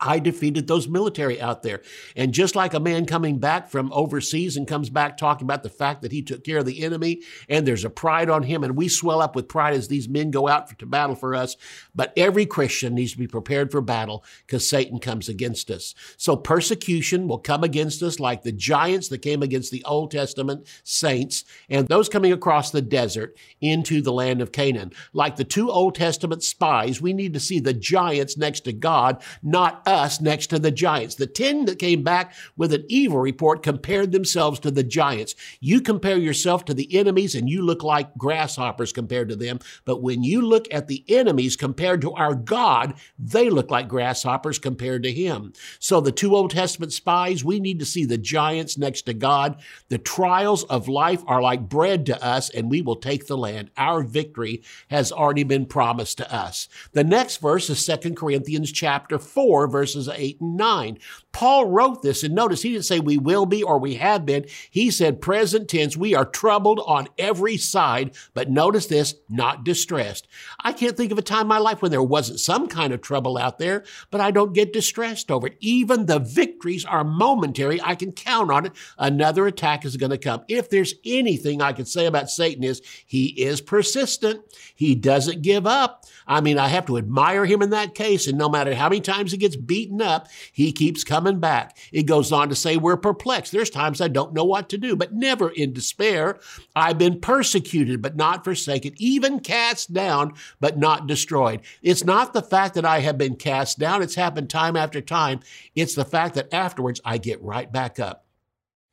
I 0.00 0.20
defeated 0.20 0.66
those 0.66 0.86
military 0.86 1.40
out 1.40 1.62
there. 1.62 1.82
And 2.14 2.32
just 2.32 2.54
like 2.54 2.72
a 2.72 2.80
man 2.80 3.04
coming 3.04 3.38
back 3.38 3.68
from 3.68 3.92
overseas 3.92 4.56
and 4.56 4.66
comes 4.66 4.90
back 4.90 5.16
talking 5.16 5.44
about 5.44 5.64
the 5.64 5.68
fact 5.68 6.02
that 6.02 6.12
he 6.12 6.22
took 6.22 6.44
care 6.44 6.58
of 6.58 6.66
the 6.66 6.84
enemy 6.84 7.22
and 7.48 7.66
there's 7.66 7.84
a 7.84 7.90
pride 7.90 8.30
on 8.30 8.44
him, 8.44 8.62
and 8.62 8.76
we 8.76 8.88
swell 8.88 9.20
up 9.20 9.34
with 9.34 9.48
pride 9.48 9.74
as 9.74 9.88
these 9.88 10.08
men 10.08 10.30
go 10.30 10.46
out 10.46 10.78
to 10.78 10.86
battle 10.86 11.16
for 11.16 11.34
us. 11.34 11.56
But 11.94 12.12
every 12.16 12.46
Christian 12.46 12.94
needs 12.94 13.12
to 13.12 13.18
be 13.18 13.26
prepared 13.26 13.72
for 13.72 13.80
battle 13.80 14.24
because 14.46 14.68
Satan 14.68 15.00
comes 15.00 15.28
against 15.28 15.70
us. 15.70 15.94
So 16.16 16.36
persecution 16.36 17.26
will 17.26 17.38
come 17.38 17.64
against 17.64 18.02
us 18.02 18.20
like 18.20 18.42
the 18.42 18.52
giants 18.52 19.08
that 19.08 19.18
came 19.18 19.42
against 19.42 19.72
the 19.72 19.84
Old 19.84 20.12
Testament 20.12 20.66
saints 20.84 21.44
and 21.68 21.88
those 21.88 22.08
coming 22.08 22.32
across 22.32 22.70
the 22.70 22.82
desert 22.82 23.36
into 23.60 24.00
the 24.00 24.12
land 24.12 24.40
of 24.40 24.52
Canaan. 24.52 24.92
Like 25.12 25.36
the 25.36 25.44
two 25.44 25.70
Old 25.70 25.96
Testament 25.96 26.44
spies, 26.44 27.02
we 27.02 27.12
need 27.12 27.32
to 27.34 27.40
see 27.40 27.58
the 27.58 27.74
giants 27.74 28.36
next 28.36 28.60
to 28.60 28.72
God, 28.72 29.22
not 29.42 29.82
us 29.88 30.20
next 30.20 30.48
to 30.48 30.58
the 30.58 30.70
giants. 30.70 31.14
The 31.14 31.26
10 31.26 31.64
that 31.64 31.78
came 31.78 32.02
back 32.02 32.34
with 32.56 32.72
an 32.72 32.84
evil 32.88 33.18
report 33.18 33.62
compared 33.62 34.12
themselves 34.12 34.60
to 34.60 34.70
the 34.70 34.82
giants. 34.82 35.34
You 35.60 35.80
compare 35.80 36.18
yourself 36.18 36.64
to 36.66 36.74
the 36.74 36.94
enemies 36.96 37.34
and 37.34 37.48
you 37.48 37.62
look 37.62 37.82
like 37.82 38.16
grasshoppers 38.18 38.92
compared 38.92 39.28
to 39.30 39.36
them. 39.36 39.60
But 39.84 40.02
when 40.02 40.22
you 40.22 40.42
look 40.42 40.66
at 40.72 40.88
the 40.88 41.04
enemies 41.08 41.56
compared 41.56 42.02
to 42.02 42.12
our 42.12 42.34
God, 42.34 42.94
they 43.18 43.48
look 43.48 43.70
like 43.70 43.88
grasshoppers 43.88 44.58
compared 44.58 45.02
to 45.04 45.12
him. 45.12 45.52
So 45.78 46.00
the 46.00 46.12
two 46.12 46.36
Old 46.36 46.50
Testament 46.50 46.92
spies, 46.92 47.44
we 47.44 47.58
need 47.58 47.78
to 47.78 47.86
see 47.86 48.04
the 48.04 48.18
giants 48.18 48.76
next 48.76 49.02
to 49.02 49.14
God. 49.14 49.56
The 49.88 49.98
trials 49.98 50.64
of 50.64 50.88
life 50.88 51.22
are 51.26 51.40
like 51.40 51.68
bread 51.68 52.06
to 52.06 52.22
us 52.22 52.50
and 52.50 52.70
we 52.70 52.82
will 52.82 52.96
take 52.96 53.26
the 53.26 53.38
land. 53.38 53.70
Our 53.76 54.02
victory 54.02 54.62
has 54.90 55.10
already 55.10 55.44
been 55.44 55.66
promised 55.66 56.18
to 56.18 56.34
us. 56.34 56.68
The 56.92 57.04
next 57.04 57.38
verse 57.38 57.70
is 57.70 57.84
2 57.84 58.14
Corinthians 58.14 58.70
chapter 58.72 59.18
4, 59.18 59.68
verses 59.78 60.08
8 60.08 60.40
and 60.40 60.56
9. 60.56 60.98
Paul 61.30 61.66
wrote 61.66 62.02
this, 62.02 62.24
and 62.24 62.34
notice 62.34 62.62
he 62.62 62.72
didn't 62.72 62.84
say 62.84 62.98
we 62.98 63.16
will 63.16 63.46
be 63.46 63.62
or 63.62 63.78
we 63.78 63.94
have 63.94 64.26
been. 64.26 64.44
He 64.72 64.90
said 64.90 65.20
present 65.20 65.68
tense, 65.68 65.96
we 65.96 66.12
are 66.12 66.24
troubled 66.24 66.80
on 66.84 67.06
every 67.16 67.56
side, 67.56 68.16
but 68.34 68.50
notice 68.50 68.86
this, 68.86 69.14
not 69.28 69.62
distressed. 69.62 70.26
I 70.64 70.72
can't 70.72 70.96
think 70.96 71.12
of 71.12 71.18
a 71.18 71.22
time 71.22 71.42
in 71.42 71.46
my 71.46 71.58
life 71.58 71.80
when 71.80 71.92
there 71.92 72.02
wasn't 72.02 72.40
some 72.40 72.66
kind 72.66 72.92
of 72.92 73.02
trouble 73.02 73.38
out 73.38 73.58
there, 73.58 73.84
but 74.10 74.20
I 74.20 74.32
don't 74.32 74.52
get 74.52 74.72
distressed 74.72 75.30
over 75.30 75.46
it. 75.46 75.56
Even 75.60 76.06
the 76.06 76.18
victories 76.18 76.84
are 76.84 77.04
momentary. 77.04 77.80
I 77.80 77.94
can 77.94 78.10
count 78.10 78.50
on 78.50 78.66
it. 78.66 78.72
Another 78.98 79.46
attack 79.46 79.84
is 79.84 79.96
going 79.96 80.10
to 80.10 80.18
come. 80.18 80.42
If 80.48 80.68
there's 80.70 80.94
anything 81.04 81.62
I 81.62 81.72
can 81.72 81.86
say 81.86 82.06
about 82.06 82.30
Satan 82.30 82.64
is 82.64 82.82
he 83.06 83.26
is 83.40 83.60
persistent. 83.60 84.40
He 84.74 84.96
doesn't 84.96 85.42
give 85.42 85.68
up. 85.68 86.04
I 86.26 86.40
mean, 86.40 86.58
I 86.58 86.66
have 86.66 86.86
to 86.86 86.98
admire 86.98 87.46
him 87.46 87.62
in 87.62 87.70
that 87.70 87.94
case. 87.94 88.26
And 88.26 88.36
no 88.36 88.48
matter 88.48 88.74
how 88.74 88.88
many 88.88 89.00
times 89.00 89.30
he 89.30 89.38
gets 89.38 89.56
beaten 89.68 90.02
up, 90.02 90.26
he 90.52 90.72
keeps 90.72 91.04
coming 91.04 91.38
back. 91.38 91.78
It 91.92 92.02
goes 92.02 92.32
on 92.32 92.48
to 92.48 92.56
say 92.56 92.76
we're 92.76 92.96
perplexed. 92.96 93.52
There's 93.52 93.70
times 93.70 94.00
I 94.00 94.08
don't 94.08 94.34
know 94.34 94.44
what 94.44 94.68
to 94.70 94.78
do, 94.78 94.96
but 94.96 95.14
never 95.14 95.50
in 95.50 95.72
despair. 95.72 96.40
I've 96.74 96.98
been 96.98 97.20
persecuted, 97.20 98.02
but 98.02 98.16
not 98.16 98.42
forsaken, 98.42 98.94
even 98.96 99.38
cast 99.38 99.92
down, 99.92 100.32
but 100.58 100.76
not 100.76 101.06
destroyed. 101.06 101.60
It's 101.82 102.04
not 102.04 102.32
the 102.32 102.42
fact 102.42 102.74
that 102.74 102.84
I 102.84 102.98
have 102.98 103.16
been 103.18 103.36
cast 103.36 103.78
down. 103.78 104.02
It's 104.02 104.16
happened 104.16 104.50
time 104.50 104.74
after 104.74 105.00
time. 105.00 105.38
It's 105.76 105.94
the 105.94 106.04
fact 106.04 106.34
that 106.34 106.52
afterwards 106.52 107.00
I 107.04 107.18
get 107.18 107.40
right 107.42 107.70
back 107.70 108.00
up. 108.00 108.24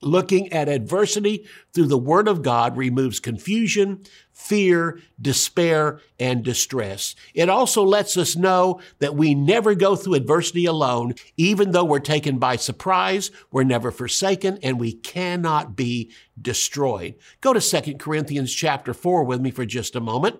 Looking 0.05 0.53
at 0.53 0.69
adversity 0.69 1.47
through 1.73 1.87
the 1.87 1.97
Word 1.97 2.27
of 2.27 2.43
God 2.43 2.77
removes 2.77 3.19
confusion, 3.19 4.03
fear, 4.31 4.99
despair, 5.19 5.99
and 6.19 6.43
distress. 6.43 7.15
It 7.33 7.49
also 7.49 7.83
lets 7.83 8.15
us 8.15 8.35
know 8.35 8.79
that 8.99 9.15
we 9.15 9.33
never 9.33 9.73
go 9.73 9.95
through 9.95 10.13
adversity 10.13 10.67
alone. 10.67 11.15
Even 11.37 11.71
though 11.71 11.83
we're 11.83 11.99
taken 11.99 12.37
by 12.37 12.55
surprise, 12.55 13.31
we're 13.51 13.63
never 13.63 13.89
forsaken, 13.89 14.59
and 14.61 14.79
we 14.79 14.93
cannot 14.93 15.75
be 15.75 16.11
destroyed. 16.39 17.15
Go 17.41 17.53
to 17.53 17.59
2 17.59 17.95
Corinthians 17.95 18.53
chapter 18.53 18.93
4 18.93 19.23
with 19.23 19.41
me 19.41 19.49
for 19.49 19.65
just 19.65 19.95
a 19.95 19.99
moment 19.99 20.39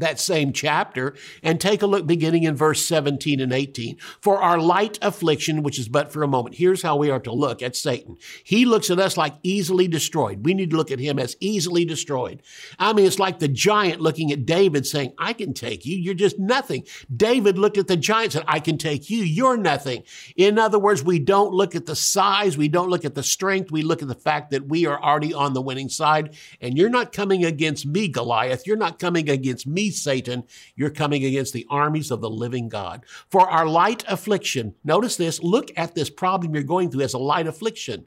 that 0.00 0.18
same 0.18 0.52
chapter 0.52 1.14
and 1.40 1.60
take 1.60 1.80
a 1.80 1.86
look 1.86 2.04
beginning 2.04 2.42
in 2.42 2.56
verse 2.56 2.84
17 2.84 3.38
and 3.40 3.52
18. 3.52 3.96
For 4.20 4.42
our 4.42 4.58
light 4.58 4.98
affliction, 5.00 5.62
which 5.62 5.78
is 5.78 5.88
but 5.88 6.12
for 6.12 6.24
a 6.24 6.28
moment, 6.28 6.56
here's 6.56 6.82
how 6.82 6.96
we 6.96 7.10
are 7.10 7.20
to 7.20 7.32
look 7.32 7.62
at 7.62 7.76
Satan. 7.76 8.16
He 8.42 8.64
looks 8.64 8.90
at 8.90 8.98
us 8.98 9.16
like 9.16 9.34
easily 9.44 9.86
destroyed. 9.86 10.44
We 10.44 10.52
need 10.52 10.70
to 10.70 10.76
look 10.76 10.90
at 10.90 10.98
him 10.98 11.20
as 11.20 11.36
easily 11.38 11.84
destroyed. 11.84 12.42
I 12.76 12.92
mean, 12.92 13.06
it's 13.06 13.20
like 13.20 13.38
the 13.38 13.46
giant 13.46 14.00
looking 14.00 14.32
at 14.32 14.44
David 14.44 14.84
saying, 14.84 15.12
I 15.16 15.32
can 15.32 15.54
take 15.54 15.86
you. 15.86 15.96
You're 15.96 16.14
just 16.14 16.40
nothing. 16.40 16.84
David 17.14 17.56
looked 17.56 17.78
at 17.78 17.86
the 17.86 17.96
giant 17.96 18.24
and 18.24 18.32
said, 18.32 18.44
I 18.48 18.58
can 18.58 18.78
take 18.78 19.08
you. 19.10 19.22
You're 19.22 19.56
nothing. 19.56 20.02
In 20.34 20.58
other 20.58 20.78
words, 20.80 21.04
we 21.04 21.20
don't 21.20 21.52
look 21.52 21.76
at 21.76 21.86
the 21.86 21.94
size. 21.94 22.58
We 22.58 22.66
don't 22.66 22.90
look 22.90 23.04
at 23.04 23.14
the 23.14 23.22
strength. 23.22 23.70
We 23.70 23.82
look 23.82 24.02
at 24.02 24.08
the 24.08 24.16
fact 24.16 24.50
that 24.50 24.66
we 24.66 24.86
are 24.86 25.00
already 25.00 25.32
on 25.32 25.52
the 25.52 25.62
winning 25.62 25.88
side. 25.88 26.34
And 26.60 26.76
you're 26.76 26.88
not 26.88 27.12
coming 27.12 27.44
against 27.44 27.86
me, 27.86 28.08
Goliath. 28.08 28.66
You're 28.66 28.76
not 28.76 28.98
coming 28.98 29.30
against 29.30 29.68
me, 29.68 29.83
Satan, 29.90 30.44
you're 30.76 30.90
coming 30.90 31.24
against 31.24 31.52
the 31.52 31.66
armies 31.70 32.10
of 32.10 32.20
the 32.20 32.30
living 32.30 32.68
God. 32.68 33.04
For 33.30 33.48
our 33.48 33.66
light 33.66 34.04
affliction, 34.08 34.74
notice 34.84 35.16
this, 35.16 35.42
look 35.42 35.70
at 35.76 35.94
this 35.94 36.10
problem 36.10 36.54
you're 36.54 36.62
going 36.62 36.90
through 36.90 37.02
as 37.02 37.14
a 37.14 37.18
light 37.18 37.46
affliction, 37.46 38.06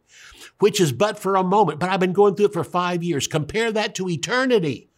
which 0.60 0.80
is 0.80 0.92
but 0.92 1.20
for 1.20 1.36
a 1.36 1.44
moment, 1.44 1.80
but 1.80 1.90
I've 1.90 2.00
been 2.00 2.14
going 2.14 2.36
through 2.36 2.48
it 2.48 2.54
for 2.54 2.64
five 2.64 3.04
years. 3.04 3.28
Compare 3.28 3.72
that 3.74 3.96
to 3.96 4.10
eternity 4.10 4.90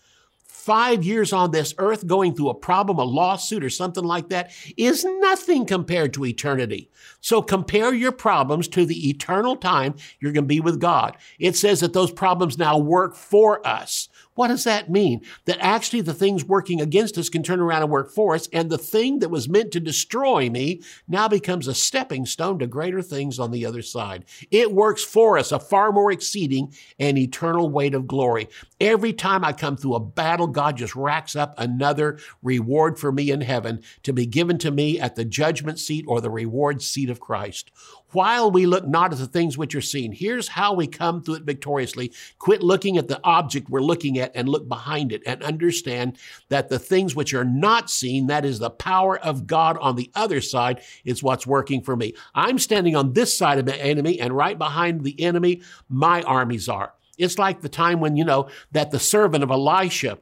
five 0.69 1.03
years 1.03 1.33
on 1.33 1.49
this 1.49 1.73
earth 1.79 2.05
going 2.05 2.35
through 2.35 2.49
a 2.49 2.53
problem, 2.53 2.99
a 2.99 3.03
lawsuit, 3.03 3.63
or 3.63 3.71
something 3.71 4.03
like 4.03 4.29
that 4.29 4.51
is 4.77 5.03
nothing 5.03 5.65
compared 5.65 6.13
to 6.13 6.25
eternity. 6.25 6.91
So 7.21 7.41
compare 7.41 7.91
your 7.91 8.11
problems 8.11 8.67
to 8.69 8.85
the 8.85 9.09
eternal 9.09 9.55
time 9.55 9.95
you're 10.19 10.31
going 10.31 10.43
to 10.43 10.47
be 10.47 10.59
with 10.59 10.79
God. 10.79 11.17
It 11.39 11.55
says 11.55 11.79
that 11.79 11.93
those 11.93 12.11
problems 12.11 12.59
now 12.59 12.77
work 12.77 13.15
for 13.15 13.65
us. 13.65 14.09
What 14.39 14.47
does 14.47 14.63
that 14.63 14.89
mean? 14.89 15.19
That 15.47 15.57
actually 15.59 15.99
the 15.99 16.13
things 16.13 16.45
working 16.45 16.79
against 16.79 17.17
us 17.17 17.27
can 17.27 17.43
turn 17.43 17.59
around 17.59 17.81
and 17.81 17.91
work 17.91 18.09
for 18.09 18.35
us, 18.35 18.47
and 18.53 18.69
the 18.69 18.77
thing 18.77 19.19
that 19.19 19.27
was 19.27 19.49
meant 19.49 19.73
to 19.73 19.81
destroy 19.81 20.49
me 20.49 20.81
now 21.09 21.27
becomes 21.27 21.67
a 21.67 21.73
stepping 21.73 22.25
stone 22.25 22.57
to 22.59 22.65
greater 22.65 23.01
things 23.01 23.37
on 23.37 23.51
the 23.51 23.65
other 23.65 23.81
side. 23.81 24.23
It 24.49 24.71
works 24.71 25.03
for 25.03 25.37
us, 25.37 25.51
a 25.51 25.59
far 25.59 25.91
more 25.91 26.09
exceeding 26.09 26.73
and 26.97 27.17
eternal 27.17 27.69
weight 27.69 27.93
of 27.93 28.07
glory. 28.07 28.47
Every 28.79 29.11
time 29.11 29.43
I 29.43 29.51
come 29.53 29.75
through 29.75 29.95
a 29.95 29.99
battle, 29.99 30.47
God 30.47 30.77
just 30.77 30.95
racks 30.95 31.35
up 31.35 31.53
another 31.57 32.19
reward 32.41 32.97
for 32.97 33.11
me 33.11 33.29
in 33.29 33.41
heaven 33.41 33.81
to 34.03 34.13
be 34.13 34.25
given 34.25 34.57
to 34.59 34.71
me 34.71 34.99
at 34.99 35.15
the 35.15 35.25
judgment 35.25 35.79
seat 35.79 36.05
or 36.07 36.21
the 36.21 36.29
reward 36.29 36.81
seat 36.81 37.09
of 37.09 37.19
Christ 37.19 37.71
while 38.11 38.49
we 38.49 38.65
look 38.65 38.87
not 38.87 39.11
at 39.11 39.19
the 39.19 39.27
things 39.27 39.57
which 39.57 39.75
are 39.75 39.81
seen. 39.81 40.11
Here's 40.11 40.47
how 40.47 40.73
we 40.73 40.87
come 40.87 41.21
through 41.21 41.35
it 41.35 41.43
victoriously. 41.43 42.11
Quit 42.37 42.63
looking 42.63 42.97
at 42.97 43.07
the 43.07 43.19
object 43.23 43.69
we're 43.69 43.81
looking 43.81 44.17
at 44.17 44.31
and 44.35 44.49
look 44.49 44.67
behind 44.67 45.11
it 45.11 45.21
and 45.25 45.43
understand 45.43 46.17
that 46.49 46.69
the 46.69 46.79
things 46.79 47.15
which 47.15 47.33
are 47.33 47.45
not 47.45 47.89
seen, 47.89 48.27
that 48.27 48.45
is 48.45 48.59
the 48.59 48.69
power 48.69 49.19
of 49.19 49.47
God 49.47 49.77
on 49.79 49.95
the 49.95 50.11
other 50.15 50.41
side, 50.41 50.81
is 51.05 51.23
what's 51.23 51.45
working 51.45 51.81
for 51.81 51.95
me. 51.95 52.13
I'm 52.33 52.59
standing 52.59 52.95
on 52.95 53.13
this 53.13 53.37
side 53.37 53.59
of 53.59 53.65
the 53.65 53.75
enemy 53.75 54.19
and 54.19 54.35
right 54.35 54.57
behind 54.57 55.03
the 55.03 55.19
enemy, 55.21 55.61
my 55.87 56.21
armies 56.23 56.69
are. 56.69 56.93
It's 57.19 57.37
like 57.37 57.61
the 57.61 57.69
time 57.69 57.99
when, 57.99 58.15
you 58.15 58.23
know, 58.23 58.49
that 58.71 58.89
the 58.89 58.99
servant 58.99 59.43
of 59.43 59.51
Elisha, 59.51 60.17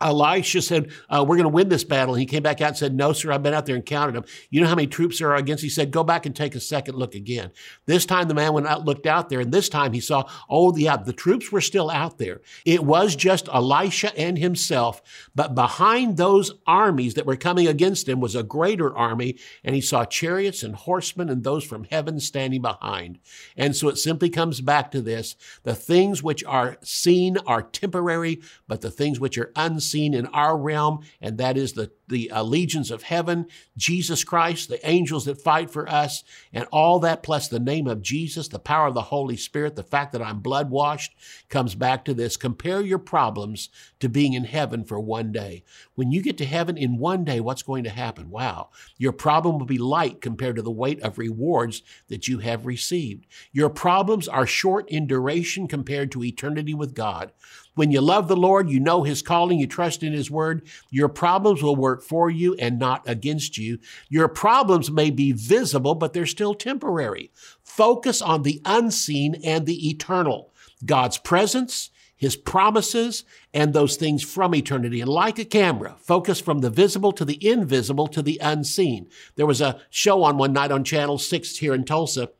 Elisha 0.00 0.62
said, 0.62 0.90
uh, 1.08 1.24
We're 1.26 1.36
going 1.36 1.44
to 1.44 1.48
win 1.48 1.68
this 1.68 1.84
battle. 1.84 2.14
And 2.14 2.20
he 2.20 2.26
came 2.26 2.42
back 2.42 2.60
out 2.60 2.68
and 2.68 2.76
said, 2.76 2.94
No, 2.94 3.12
sir, 3.12 3.32
I've 3.32 3.42
been 3.42 3.54
out 3.54 3.66
there 3.66 3.74
and 3.74 3.84
counted 3.84 4.14
them. 4.14 4.24
You 4.50 4.60
know 4.60 4.68
how 4.68 4.74
many 4.74 4.86
troops 4.86 5.18
there 5.18 5.30
are 5.30 5.36
against? 5.36 5.62
He 5.62 5.68
said, 5.68 5.90
Go 5.90 6.04
back 6.04 6.26
and 6.26 6.34
take 6.34 6.54
a 6.54 6.60
second 6.60 6.96
look 6.96 7.14
again. 7.14 7.50
This 7.86 8.06
time 8.06 8.28
the 8.28 8.34
man 8.34 8.52
went 8.52 8.66
out, 8.66 8.84
looked 8.84 9.06
out 9.06 9.28
there, 9.28 9.40
and 9.40 9.52
this 9.52 9.68
time 9.68 9.92
he 9.92 10.00
saw, 10.00 10.28
Oh, 10.48 10.76
yeah, 10.76 10.96
the 10.96 11.12
troops 11.12 11.50
were 11.50 11.60
still 11.60 11.90
out 11.90 12.18
there. 12.18 12.40
It 12.64 12.84
was 12.84 13.16
just 13.16 13.48
Elisha 13.48 14.16
and 14.16 14.38
himself, 14.38 15.02
but 15.34 15.54
behind 15.54 16.16
those 16.16 16.52
armies 16.66 17.14
that 17.14 17.26
were 17.26 17.36
coming 17.36 17.66
against 17.66 18.08
him 18.08 18.20
was 18.20 18.36
a 18.36 18.42
greater 18.42 18.96
army, 18.96 19.36
and 19.64 19.74
he 19.74 19.80
saw 19.80 20.04
chariots 20.04 20.62
and 20.62 20.76
horsemen 20.76 21.28
and 21.28 21.42
those 21.42 21.64
from 21.64 21.84
heaven 21.84 22.20
standing 22.20 22.62
behind. 22.62 23.18
And 23.56 23.74
so 23.74 23.88
it 23.88 23.98
simply 23.98 24.30
comes 24.30 24.60
back 24.60 24.90
to 24.92 25.00
this 25.00 25.34
the 25.64 25.74
things 25.74 26.22
which 26.22 26.44
are 26.44 26.76
seen 26.82 27.36
are 27.46 27.62
temporary, 27.62 28.40
but 28.68 28.80
the 28.80 28.90
things 28.90 29.18
which 29.18 29.36
are 29.38 29.52
unseen 29.56 29.87
seen 29.90 30.14
in 30.14 30.26
our 30.26 30.56
realm, 30.56 31.00
and 31.20 31.38
that 31.38 31.56
is 31.56 31.72
the, 31.72 31.90
the 32.08 32.30
uh, 32.30 32.42
legions 32.42 32.90
of 32.90 33.02
heaven, 33.02 33.46
Jesus 33.76 34.24
Christ, 34.24 34.68
the 34.68 34.88
angels 34.88 35.24
that 35.26 35.42
fight 35.42 35.70
for 35.70 35.88
us, 35.88 36.24
and 36.52 36.66
all 36.72 36.98
that 37.00 37.22
plus 37.22 37.48
the 37.48 37.60
name 37.60 37.86
of 37.86 38.02
Jesus, 38.02 38.48
the 38.48 38.58
power 38.58 38.88
of 38.88 38.94
the 38.94 39.02
Holy 39.02 39.36
Spirit, 39.36 39.76
the 39.76 39.82
fact 39.82 40.12
that 40.12 40.22
I'm 40.22 40.40
blood 40.40 40.70
washed 40.70 41.14
comes 41.48 41.74
back 41.74 42.04
to 42.04 42.14
this. 42.14 42.36
Compare 42.36 42.80
your 42.82 42.98
problems 42.98 43.68
to 44.00 44.08
being 44.08 44.32
in 44.32 44.44
heaven 44.44 44.84
for 44.84 44.98
one 45.00 45.32
day. 45.32 45.64
When 45.94 46.12
you 46.12 46.22
get 46.22 46.38
to 46.38 46.44
heaven 46.44 46.76
in 46.76 46.98
one 46.98 47.24
day, 47.24 47.40
what's 47.40 47.62
going 47.62 47.84
to 47.84 47.90
happen? 47.90 48.30
Wow. 48.30 48.70
Your 48.96 49.12
problem 49.12 49.58
will 49.58 49.66
be 49.66 49.78
light 49.78 50.20
compared 50.20 50.56
to 50.56 50.62
the 50.62 50.70
weight 50.70 51.00
of 51.02 51.18
rewards 51.18 51.82
that 52.08 52.28
you 52.28 52.38
have 52.38 52.66
received. 52.66 53.26
Your 53.52 53.70
problems 53.70 54.28
are 54.28 54.46
short 54.46 54.88
in 54.88 55.06
duration 55.06 55.68
compared 55.68 56.12
to 56.12 56.24
eternity 56.24 56.74
with 56.74 56.94
God. 56.94 57.32
When 57.78 57.92
you 57.92 58.00
love 58.00 58.26
the 58.26 58.36
Lord, 58.36 58.68
you 58.68 58.80
know 58.80 59.04
His 59.04 59.22
calling, 59.22 59.60
you 59.60 59.68
trust 59.68 60.02
in 60.02 60.12
His 60.12 60.32
word, 60.32 60.66
your 60.90 61.08
problems 61.08 61.62
will 61.62 61.76
work 61.76 62.02
for 62.02 62.28
you 62.28 62.56
and 62.56 62.76
not 62.76 63.08
against 63.08 63.56
you. 63.56 63.78
Your 64.08 64.26
problems 64.26 64.90
may 64.90 65.10
be 65.10 65.30
visible, 65.30 65.94
but 65.94 66.12
they're 66.12 66.26
still 66.26 66.54
temporary. 66.54 67.30
Focus 67.62 68.20
on 68.20 68.42
the 68.42 68.60
unseen 68.64 69.36
and 69.44 69.64
the 69.64 69.88
eternal. 69.90 70.52
God's 70.84 71.18
presence, 71.18 71.90
his 72.16 72.34
promises, 72.34 73.22
and 73.54 73.72
those 73.72 73.94
things 73.94 74.24
from 74.24 74.56
eternity. 74.56 75.00
And 75.00 75.08
like 75.08 75.38
a 75.38 75.44
camera, 75.44 75.94
focus 76.00 76.40
from 76.40 76.58
the 76.58 76.70
visible 76.70 77.12
to 77.12 77.24
the 77.24 77.38
invisible 77.48 78.08
to 78.08 78.22
the 78.22 78.40
unseen. 78.42 79.08
There 79.36 79.46
was 79.46 79.60
a 79.60 79.80
show 79.88 80.24
on 80.24 80.36
one 80.36 80.52
night 80.52 80.72
on 80.72 80.82
Channel 80.82 81.18
6 81.18 81.58
here 81.58 81.74
in 81.74 81.84
Tulsa 81.84 82.30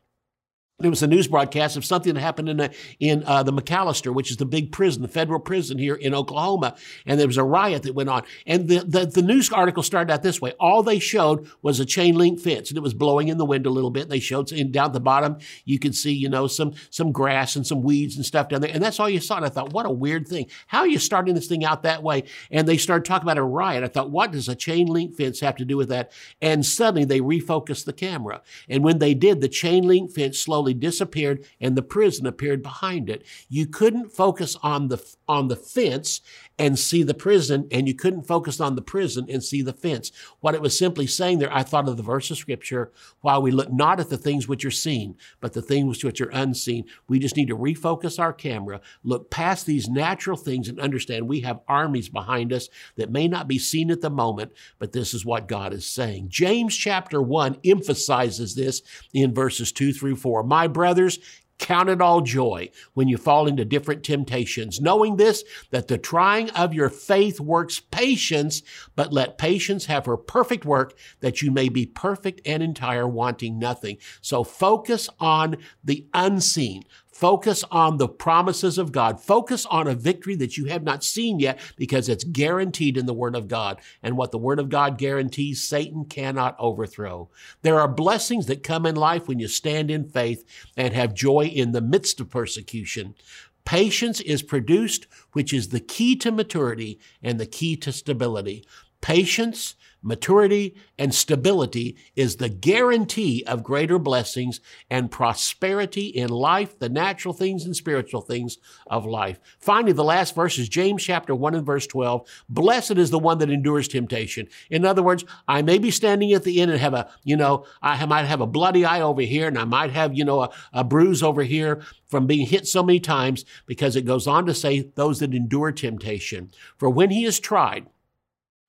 it 0.81 0.89
was 0.89 1.03
a 1.03 1.09
news 1.09 1.27
broadcast 1.27 1.77
of 1.77 1.85
something 1.85 2.15
that 2.15 2.21
happened 2.21 2.49
in, 2.49 2.61
a, 2.61 2.71
in 3.01 3.25
uh, 3.27 3.43
the 3.43 3.53
McAlester, 3.53 4.15
which 4.15 4.31
is 4.31 4.37
the 4.37 4.47
big 4.47 4.71
prison, 4.71 5.03
the 5.03 5.09
federal 5.09 5.41
prison 5.41 5.77
here 5.77 5.97
in 5.97 6.15
Oklahoma. 6.15 6.77
And 7.05 7.19
there 7.19 7.27
was 7.27 7.37
a 7.37 7.43
riot 7.43 7.83
that 7.83 7.97
went 7.97 8.09
on. 8.09 8.23
And 8.47 8.69
the, 8.69 8.85
the, 8.87 9.05
the, 9.07 9.23
news 9.23 9.51
article 9.51 9.83
started 9.83 10.13
out 10.13 10.23
this 10.23 10.41
way. 10.41 10.53
All 10.61 10.85
they 10.85 11.01
showed 11.01 11.51
was 11.63 11.81
a 11.81 11.85
chain 11.85 12.15
link 12.15 12.39
fence 12.39 12.71
and 12.71 12.79
it 12.79 12.81
was 12.81 12.95
blowing 12.95 13.27
in 13.27 13.39
the 13.39 13.45
wind 13.45 13.67
a 13.67 13.71
little 13.71 13.91
bit. 13.91 14.09
They 14.09 14.21
showed 14.21 14.53
and 14.53 14.71
down 14.71 14.87
at 14.87 14.93
the 14.93 15.01
bottom, 15.01 15.39
you 15.65 15.81
could 15.81 15.97
see, 15.97 16.13
you 16.13 16.29
know, 16.29 16.47
some, 16.47 16.75
some 16.91 17.11
grass 17.11 17.57
and 17.57 17.67
some 17.67 17.83
weeds 17.83 18.15
and 18.15 18.25
stuff 18.25 18.49
down 18.49 18.61
there. 18.61 18.71
And 18.73 18.81
that's 18.81 19.01
all 19.01 19.11
you 19.11 19.19
saw. 19.19 19.39
And 19.39 19.47
I 19.47 19.49
thought, 19.49 19.73
what 19.73 19.85
a 19.85 19.91
weird 19.91 20.29
thing. 20.29 20.47
How 20.69 20.79
are 20.83 20.87
you 20.87 21.01
starting 21.01 21.35
this 21.35 21.49
thing 21.49 21.65
out 21.65 21.83
that 21.83 22.05
way? 22.05 22.23
And 22.53 22.69
they 22.69 22.77
started 22.77 23.05
talking 23.05 23.27
about 23.27 23.37
a 23.37 23.43
riot. 23.43 23.83
I 23.83 23.89
thought, 23.89 24.13
what 24.13 24.31
does 24.31 24.49
a 24.49 24.55
chain 24.55 24.87
link 24.87 25.17
fence 25.17 25.41
have 25.41 25.57
to 25.57 25.65
do 25.65 25.77
with 25.77 25.89
that? 25.89 26.13
And 26.41 26.65
suddenly 26.65 27.05
they 27.05 27.19
refocused 27.19 27.85
the 27.85 27.93
camera. 27.93 28.43
And 28.69 28.85
when 28.85 29.01
they 29.01 29.15
did, 29.15 29.41
the 29.41 29.49
chain 29.49 29.83
link 29.83 30.13
fence 30.13 30.39
slowly 30.39 30.68
disappeared 30.75 31.45
and 31.61 31.77
the 31.77 31.83
prison 31.83 32.27
appeared 32.27 32.63
behind 32.63 33.09
it. 33.11 33.25
You 33.49 33.67
couldn't 33.67 34.13
focus 34.13 34.57
on 34.63 34.89
the 34.89 35.05
on 35.27 35.49
the 35.49 35.57
fence 35.57 36.21
and 36.59 36.79
see 36.79 37.03
the 37.03 37.15
prison, 37.15 37.69
and 37.71 37.87
you 37.87 37.95
couldn't 37.95 38.27
focus 38.27 38.61
on 38.61 38.75
the 38.75 38.83
prison 38.83 39.27
and 39.29 39.45
see 39.45 39.63
the 39.63 39.73
fence. 39.73 40.11
What 40.41 40.55
it 40.55 40.61
was 40.61 40.77
simply 40.77 41.07
saying 41.07 41.39
there, 41.39 41.55
I 41.55 41.63
thought 41.63 41.89
of 41.89 41.97
the 41.97 42.03
verse 42.03 42.31
of 42.31 42.37
scripture, 42.37 42.91
while 43.21 43.41
we 43.41 43.51
look 43.51 43.73
not 43.73 44.01
at 44.01 44.09
the 44.09 44.19
things 44.19 44.49
which 44.49 44.65
are 44.65 44.71
seen, 44.71 45.17
but 45.41 45.53
the 45.53 45.63
things 45.63 46.03
which 46.03 46.21
are 46.21 46.31
unseen. 46.31 46.85
We 47.07 47.19
just 47.19 47.37
need 47.37 47.49
to 47.49 47.57
refocus 47.57 48.19
our 48.19 48.33
camera, 48.33 48.81
look 49.05 49.31
past 49.31 49.67
these 49.67 49.89
natural 49.89 50.37
things, 50.37 50.69
and 50.69 50.81
understand 50.81 51.29
we 51.29 51.41
have 51.41 51.61
armies 51.69 52.09
behind 52.09 52.53
us 52.53 52.69
that 52.97 53.13
may 53.13 53.29
not 53.29 53.47
be 53.47 53.59
seen 53.59 53.91
at 53.91 54.01
the 54.01 54.11
moment, 54.11 54.53
but 54.79 54.93
this 54.93 55.15
is 55.15 55.25
what 55.25 55.49
God 55.49 55.73
is 55.73 55.87
saying. 55.87 56.29
James 56.29 56.77
chapter 56.77 57.23
1 57.23 57.59
emphasizes 57.65 58.55
this 58.55 58.83
in 59.13 59.33
verses 59.35 59.71
2 59.71 59.93
through 59.93 60.17
4. 60.17 60.43
My 60.43 60.67
brothers, 60.67 61.19
Count 61.59 61.89
it 61.89 62.01
all 62.01 62.21
joy 62.21 62.71
when 62.95 63.09
you 63.09 63.17
fall 63.17 63.47
into 63.47 63.65
different 63.65 64.05
temptations, 64.05 64.81
knowing 64.81 65.17
this, 65.17 65.43
that 65.71 65.89
the 65.89 65.99
trying 65.99 66.51
of 66.51 66.73
your 66.73 66.89
faith 66.89 67.41
works 67.41 67.81
patience, 67.81 68.63
but 68.95 69.13
let 69.13 69.39
patience 69.39 69.87
have 69.87 70.07
her 70.07 70.17
perfect 70.17 70.65
work, 70.65 70.97
that 71.21 71.43
you 71.43 71.51
may 71.51 71.69
be 71.69 71.85
perfect 71.85 72.41
and 72.47 72.63
entire, 72.63 73.09
wanting 73.09 73.59
nothing. 73.59 73.99
So 74.21 74.45
focus 74.45 75.09
on 75.19 75.57
the 75.83 76.07
unseen. 76.15 76.85
Focus 77.19 77.65
on 77.73 77.97
the 77.97 78.07
promises 78.07 78.79
of 78.79 78.93
God. 78.93 79.21
Focus 79.21 79.67
on 79.67 79.89
a 79.89 79.95
victory 79.97 80.37
that 80.37 80.57
you 80.57 80.67
have 80.67 80.85
not 80.85 81.03
seen 81.03 81.41
yet 81.41 81.59
because 81.75 82.09
it's 82.09 82.23
guaranteed 82.23 82.97
in 82.97 83.07
the 83.07 83.13
Word 83.13 83.35
of 83.35 83.49
God. 83.49 83.81
And 84.05 84.17
what 84.17 84.31
the 84.31 84.39
Word 84.39 84.61
of 84.61 84.69
God 84.69 84.99
guarantees, 84.99 85.61
Satan 85.61 86.05
cannot 86.05 86.55
overthrow. 86.61 87.29
There 87.63 87.81
are 87.81 87.89
blessings 87.89 88.47
that 88.47 88.63
come 88.63 88.87
in 88.87 88.95
life 88.95 89.27
when 89.27 89.41
you 89.41 89.49
stand 89.49 89.91
in 89.91 90.09
faith 90.09 90.45
and 90.77 90.95
have 90.95 91.13
joy 91.13 91.47
in 91.47 91.73
the 91.73 91.81
midst 91.81 92.21
of 92.21 92.31
persecution. 92.31 93.17
Patience 93.65 94.21
is 94.21 94.45
produced, 94.45 95.09
which 95.33 95.53
is 95.53 95.71
the 95.71 95.81
key 95.81 96.15
to 96.15 96.31
maturity 96.31 97.01
and 97.21 97.41
the 97.41 97.47
key 97.47 97.75
to 97.79 97.91
stability. 97.91 98.65
Patience, 99.01 99.75
maturity, 100.03 100.75
and 100.99 101.15
stability 101.15 101.97
is 102.15 102.37
the 102.37 102.49
guarantee 102.49 103.45
of 103.47 103.63
greater 103.63 103.99
blessings 103.99 104.61
and 104.91 105.11
prosperity 105.11 106.07
in 106.07 106.29
life, 106.29 106.79
the 106.79 106.89
natural 106.89 107.35
things 107.35 107.65
and 107.65 107.77
spiritual 107.77 108.21
things 108.21 108.59
of 108.87 109.05
life. 109.07 109.39
Finally, 109.59 109.93
the 109.93 110.05
last 110.05 110.35
verse 110.35 110.59
is 110.59 110.69
James 110.69 111.03
chapter 111.03 111.35
1 111.35 111.55
and 111.55 111.67
verse 111.67 111.87
12. 111.87 112.29
Blessed 112.49 112.93
is 112.93 113.11
the 113.11 113.19
one 113.19 113.39
that 113.39 113.51
endures 113.51 113.89
temptation. 113.89 114.49
In 114.71 114.85
other 114.85 115.03
words, 115.03 115.25
I 115.47 115.63
may 115.63 115.79
be 115.79 115.91
standing 115.91 116.33
at 116.33 116.45
the 116.45 116.61
end 116.61 116.71
and 116.71 116.81
have 116.81 116.95
a, 116.95 117.11
you 117.25 117.37
know, 117.37 117.65
I 117.83 118.05
might 118.07 118.27
have 118.27 118.41
a 118.41 118.47
bloody 118.47 118.85
eye 118.85 119.01
over 119.01 119.23
here 119.23 119.49
and 119.49 119.59
I 119.59 119.65
might 119.65 119.91
have, 119.91 120.17
you 120.17 120.25
know, 120.25 120.43
a, 120.43 120.51
a 120.73 120.85
bruise 120.85 121.23
over 121.23 121.43
here 121.43 121.83
from 122.09 122.27
being 122.27 122.47
hit 122.47 122.67
so 122.67 122.83
many 122.83 123.01
times 123.01 123.45
because 123.67 123.97
it 123.97 124.03
goes 124.03 124.27
on 124.27 124.47
to 124.47 124.55
say 124.55 124.91
those 124.95 125.21
that 125.21 125.35
endure 125.35 125.73
temptation. 125.73 126.51
For 126.79 126.89
when 126.89 127.11
he 127.11 127.25
is 127.25 127.39
tried, 127.41 127.87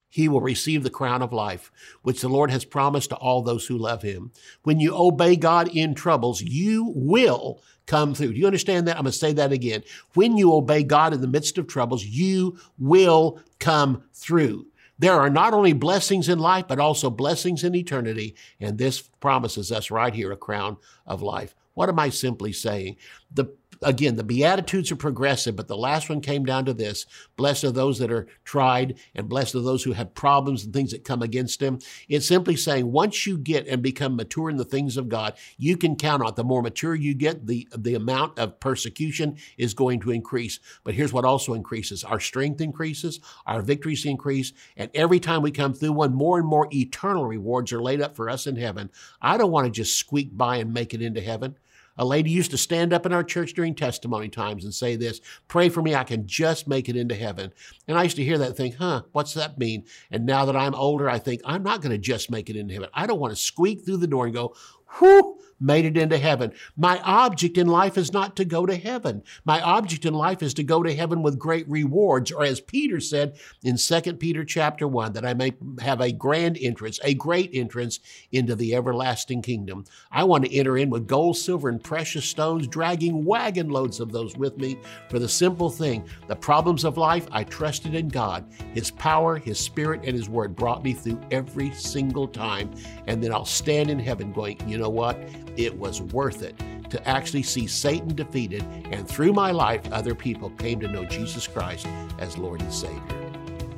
he 0.10 0.28
will 0.28 0.42
receive 0.42 0.84
the 0.84 0.90
crown 0.90 1.22
of 1.22 1.32
life, 1.32 1.72
which 2.02 2.22
the 2.22 2.28
Lord 2.28 2.50
has 2.52 2.66
promised 2.66 3.12
to 3.12 3.16
all 3.16 3.42
those 3.42 3.68
who 3.68 3.78
love 3.78 4.02
him. 4.02 4.32
When 4.64 4.80
you 4.80 4.96
obey 4.96 5.36
God 5.36 5.70
in 5.74 5.94
troubles, 5.94 6.42
you 6.42 6.92
will 6.96 7.62
come 7.86 8.14
through. 8.14 8.34
Do 8.34 8.40
you 8.40 8.48
understand 8.48 8.88
that? 8.88 8.98
I'm 8.98 9.04
going 9.04 9.12
to 9.12 9.18
say 9.18 9.34
that 9.34 9.52
again. 9.52 9.84
When 10.16 10.36
you 10.36 10.54
obey 10.54 10.84
God 10.84 11.14
in 11.14 11.22
the 11.22 11.28
midst 11.28 11.58
of 11.58 11.68
troubles, 11.68 12.04
you 12.04 12.58
will 12.78 13.40
come 13.60 14.04
through. 14.14 14.66
There 14.98 15.14
are 15.14 15.30
not 15.30 15.54
only 15.54 15.74
blessings 15.74 16.28
in 16.28 16.40
life, 16.40 16.66
but 16.68 16.80
also 16.80 17.10
blessings 17.10 17.64
in 17.64 17.74
eternity. 17.74 18.36
And 18.60 18.78
this 18.78 19.02
promises 19.02 19.72
us 19.72 19.90
right 19.90 20.14
here 20.14 20.32
a 20.32 20.38
crown 20.38 20.78
of 21.06 21.22
life. 21.22 21.56
What 21.74 21.88
am 21.88 22.00
I 22.00 22.10
simply 22.10 22.52
saying? 22.52 22.98
The 23.32 23.46
again, 23.82 24.16
the 24.16 24.24
Beatitudes 24.24 24.92
are 24.92 24.98
progressive, 24.98 25.56
but 25.56 25.68
the 25.68 25.78
last 25.78 26.10
one 26.10 26.22
came 26.22 26.46
down 26.46 26.66
to 26.66 26.74
this 26.74 27.06
Blessed 27.36 27.64
are 27.64 27.72
those 27.72 28.00
that 28.00 28.12
are 28.12 28.28
tried, 28.44 29.00
and 29.16 29.30
blessed 29.30 29.56
are 29.56 29.62
those 29.62 29.84
who 29.84 29.94
have 29.94 30.14
problems 30.14 30.64
and 30.64 30.74
things 30.74 30.92
that 30.92 31.04
come 31.04 31.22
against 31.22 31.60
them. 31.60 31.80
It's 32.08 32.28
simply 32.28 32.56
saying 32.56 32.92
once 32.92 33.26
you 33.26 33.38
get 33.38 33.68
and 33.68 33.82
become 33.82 34.16
mature 34.16 34.50
in 34.50 34.58
the 34.58 34.66
things 34.66 34.98
of 34.98 35.10
God, 35.10 35.36
you 35.58 35.78
can 35.78 35.96
count 35.96 36.22
on 36.22 36.30
it. 36.30 36.36
The 36.36 36.44
more 36.44 36.62
mature 36.62 36.96
you 36.96 37.14
get, 37.14 37.48
the, 37.48 37.68
the 37.78 37.96
amount 37.96 38.38
of 38.38 38.60
persecution 38.60 39.38
is 39.58 39.74
going 39.74 40.02
to 40.02 40.12
increase. 40.12 40.60
But 40.84 40.94
here's 40.94 41.14
what 41.14 41.26
also 41.26 41.54
increases 41.54 42.04
our 42.04 42.20
strength 42.20 42.62
increases, 42.62 43.20
our 43.46 43.62
victories 43.62 44.06
increase, 44.06 44.54
and 44.76 44.90
every 44.94 45.20
time 45.20 45.42
we 45.42 45.52
come 45.52 45.74
through 45.74 45.94
one, 45.94 46.14
more 46.14 46.38
and 46.38 46.48
more 46.48 46.68
eternal 46.74 47.26
rewards 47.26 47.72
are 47.72 47.82
laid 47.82 48.02
up 48.02 48.16
for 48.16 48.30
us 48.30 48.48
in 48.48 48.56
heaven. 48.56 48.90
I 49.22 49.38
don't 49.38 49.52
want 49.52 49.66
to 49.66 49.72
just 49.72 49.98
squeak 49.98 50.36
by 50.36 50.58
and 50.58 50.74
make 50.74 50.94
it 50.94 51.02
into 51.02 51.22
heaven. 51.22 51.56
A 52.00 52.06
lady 52.06 52.32
used 52.32 52.52
to 52.52 52.58
stand 52.58 52.94
up 52.94 53.06
in 53.06 53.14
our 53.14 53.24
church 53.24 53.54
during 53.54 53.76
testimony 53.76 54.30
times 54.30 54.64
and 54.64 54.74
say 54.74 54.96
this, 54.96 55.20
pray 55.50 55.70
for 55.70 55.82
me, 55.82 55.94
I 55.94 56.06
can 56.06 56.26
just 56.26 56.68
make 56.68 56.90
it 56.90 56.96
into 56.96 57.14
heaven. 57.14 57.52
And 57.88 57.98
I 57.98 58.04
used 58.04 58.16
to 58.16 58.24
hear 58.24 58.38
that 58.38 58.48
and 58.48 58.56
think, 58.56 58.76
huh, 58.76 59.04
what's 59.12 59.34
that 59.34 59.60
mean? 59.60 59.84
And 60.10 60.26
now 60.26 60.46
that 60.46 60.56
I'm 60.56 60.74
older, 60.74 61.10
I 61.10 61.20
think, 61.20 61.42
I'm 61.44 61.62
not 61.62 61.82
going 61.82 61.92
to 61.92 61.98
just 61.98 62.32
make 62.32 62.50
it 62.50 62.56
into 62.56 62.74
heaven. 62.74 62.90
I 62.94 63.06
don't 63.06 63.20
want 63.20 63.36
to 63.36 63.42
squeak 63.42 63.84
through 63.84 63.98
the 63.98 64.08
door 64.08 64.26
and 64.26 64.34
go, 64.34 64.56
whew, 64.98 65.38
made 65.60 65.86
it 65.86 65.98
into 65.98 66.18
heaven. 66.18 66.52
My 66.78 67.00
object 67.02 67.58
in 67.58 67.68
life 67.68 67.98
is 67.98 68.14
not 68.14 68.36
to 68.38 68.46
go 68.46 68.66
to 68.66 68.76
heaven. 68.76 69.24
My 69.46 69.62
object 69.62 70.06
in 70.06 70.14
life 70.14 70.42
is 70.42 70.54
to 70.56 70.64
go 70.64 70.84
to 70.84 70.96
heaven 70.96 71.22
with 71.22 71.40
great 71.40 71.68
rewards, 71.68 72.32
or 72.32 72.44
as 72.44 72.62
Peter 72.62 73.00
said 73.00 73.38
in 73.64 73.78
2 73.78 74.14
Peter 74.14 74.44
chapter 74.44 74.88
1, 74.88 75.14
that 75.14 75.26
I 75.26 75.34
may 75.34 75.54
have 75.82 76.02
a 76.02 76.12
grand 76.12 76.58
entrance, 76.58 77.00
a 77.04 77.14
great 77.14 77.52
entrance 77.54 78.00
into 78.32 78.56
the 78.56 78.76
everlasting 78.76 79.42
kingdom. 79.42 79.86
I 80.12 80.24
want 80.24 80.46
to 80.46 80.56
enter 80.56 80.78
in 80.78 80.90
with 80.90 81.08
gold, 81.08 81.38
silver, 81.38 81.70
and 81.70 81.84
precious 81.84 82.26
stones, 82.26 82.68
dragging 82.68 83.26
wagon 83.26 83.70
loads 83.70 84.00
of 84.00 84.12
those 84.12 84.36
with 84.38 84.58
me 84.58 84.78
for 85.10 85.20
the 85.20 85.30
simple 85.30 85.70
thing 85.70 86.06
the 86.28 86.36
problems 86.36 86.84
of 86.84 86.98
life, 86.98 87.28
I 87.32 87.44
trusted 87.44 87.96
in 87.96 88.08
God. 88.08 88.46
His 88.74 88.92
power, 88.92 89.38
His 89.38 89.60
Spirit, 89.60 90.02
and 90.04 90.16
His 90.16 90.30
Word 90.30 90.56
brought 90.56 90.84
me 90.84 90.94
through 90.94 91.20
every 91.32 91.72
single 91.72 92.28
time. 92.28 92.72
And 93.08 93.24
then 93.24 93.32
I'll 93.32 93.46
stand 93.46 93.90
in 93.90 94.00
heaven 94.00 94.32
going, 94.32 94.60
you 94.68 94.78
know 94.78 94.90
what? 94.90 95.18
It 95.60 95.78
was 95.78 96.02
worth 96.02 96.42
it 96.42 96.56
to 96.90 97.08
actually 97.08 97.44
see 97.44 97.68
Satan 97.68 98.16
defeated, 98.16 98.64
and 98.92 99.08
through 99.08 99.34
my 99.34 99.52
life, 99.52 99.82
other 99.92 100.16
people 100.16 100.50
came 100.52 100.80
to 100.80 100.88
know 100.88 101.06
Jesus 101.06 101.48
Christ 101.48 101.86
as 102.18 102.38
Lord 102.38 102.62
and 102.62 102.74
Savior. 102.74 103.02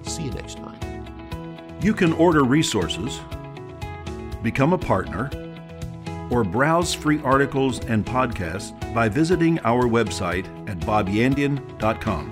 See 0.03 0.23
you 0.23 0.31
next 0.31 0.57
time. 0.57 0.77
You 1.81 1.93
can 1.93 2.13
order 2.13 2.43
resources, 2.43 3.19
become 4.43 4.73
a 4.73 4.77
partner, 4.77 5.29
or 6.29 6.43
browse 6.43 6.93
free 6.93 7.19
articles 7.23 7.79
and 7.85 8.05
podcasts 8.05 8.71
by 8.93 9.09
visiting 9.09 9.59
our 9.61 9.83
website 9.83 10.45
at 10.69 10.79
bobyandian.com. 10.81 12.31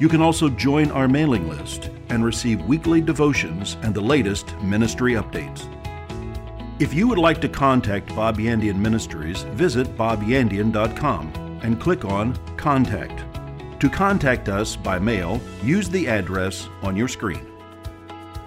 You 0.00 0.08
can 0.08 0.22
also 0.22 0.48
join 0.48 0.90
our 0.90 1.06
mailing 1.06 1.48
list 1.48 1.90
and 2.08 2.24
receive 2.24 2.64
weekly 2.64 3.00
devotions 3.00 3.76
and 3.82 3.94
the 3.94 4.00
latest 4.00 4.56
ministry 4.60 5.12
updates. 5.12 5.70
If 6.80 6.92
you 6.92 7.06
would 7.06 7.18
like 7.18 7.40
to 7.42 7.48
contact 7.48 8.08
Bob 8.16 8.38
Yandian 8.38 8.76
Ministries, 8.76 9.42
visit 9.42 9.96
bobyandian.com 9.96 11.60
and 11.62 11.80
click 11.80 12.04
on 12.04 12.36
Contact. 12.56 13.24
To 13.80 13.88
contact 13.88 14.48
us 14.48 14.74
by 14.74 14.98
mail, 14.98 15.40
use 15.62 15.88
the 15.88 16.08
address 16.08 16.68
on 16.82 16.96
your 16.96 17.06
screen. 17.06 17.46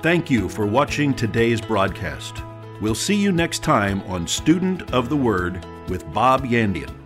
Thank 0.02 0.30
you 0.30 0.50
for 0.50 0.66
watching 0.66 1.14
today's 1.14 1.62
broadcast. 1.62 2.44
We'll 2.82 2.96
see 2.96 3.16
you 3.16 3.32
next 3.32 3.64
time 3.64 4.02
on 4.04 4.28
Student 4.28 4.94
of 4.94 5.08
the 5.08 5.16
Word 5.16 5.66
with 5.88 6.12
Bob 6.12 6.44
Yandian. 6.44 6.97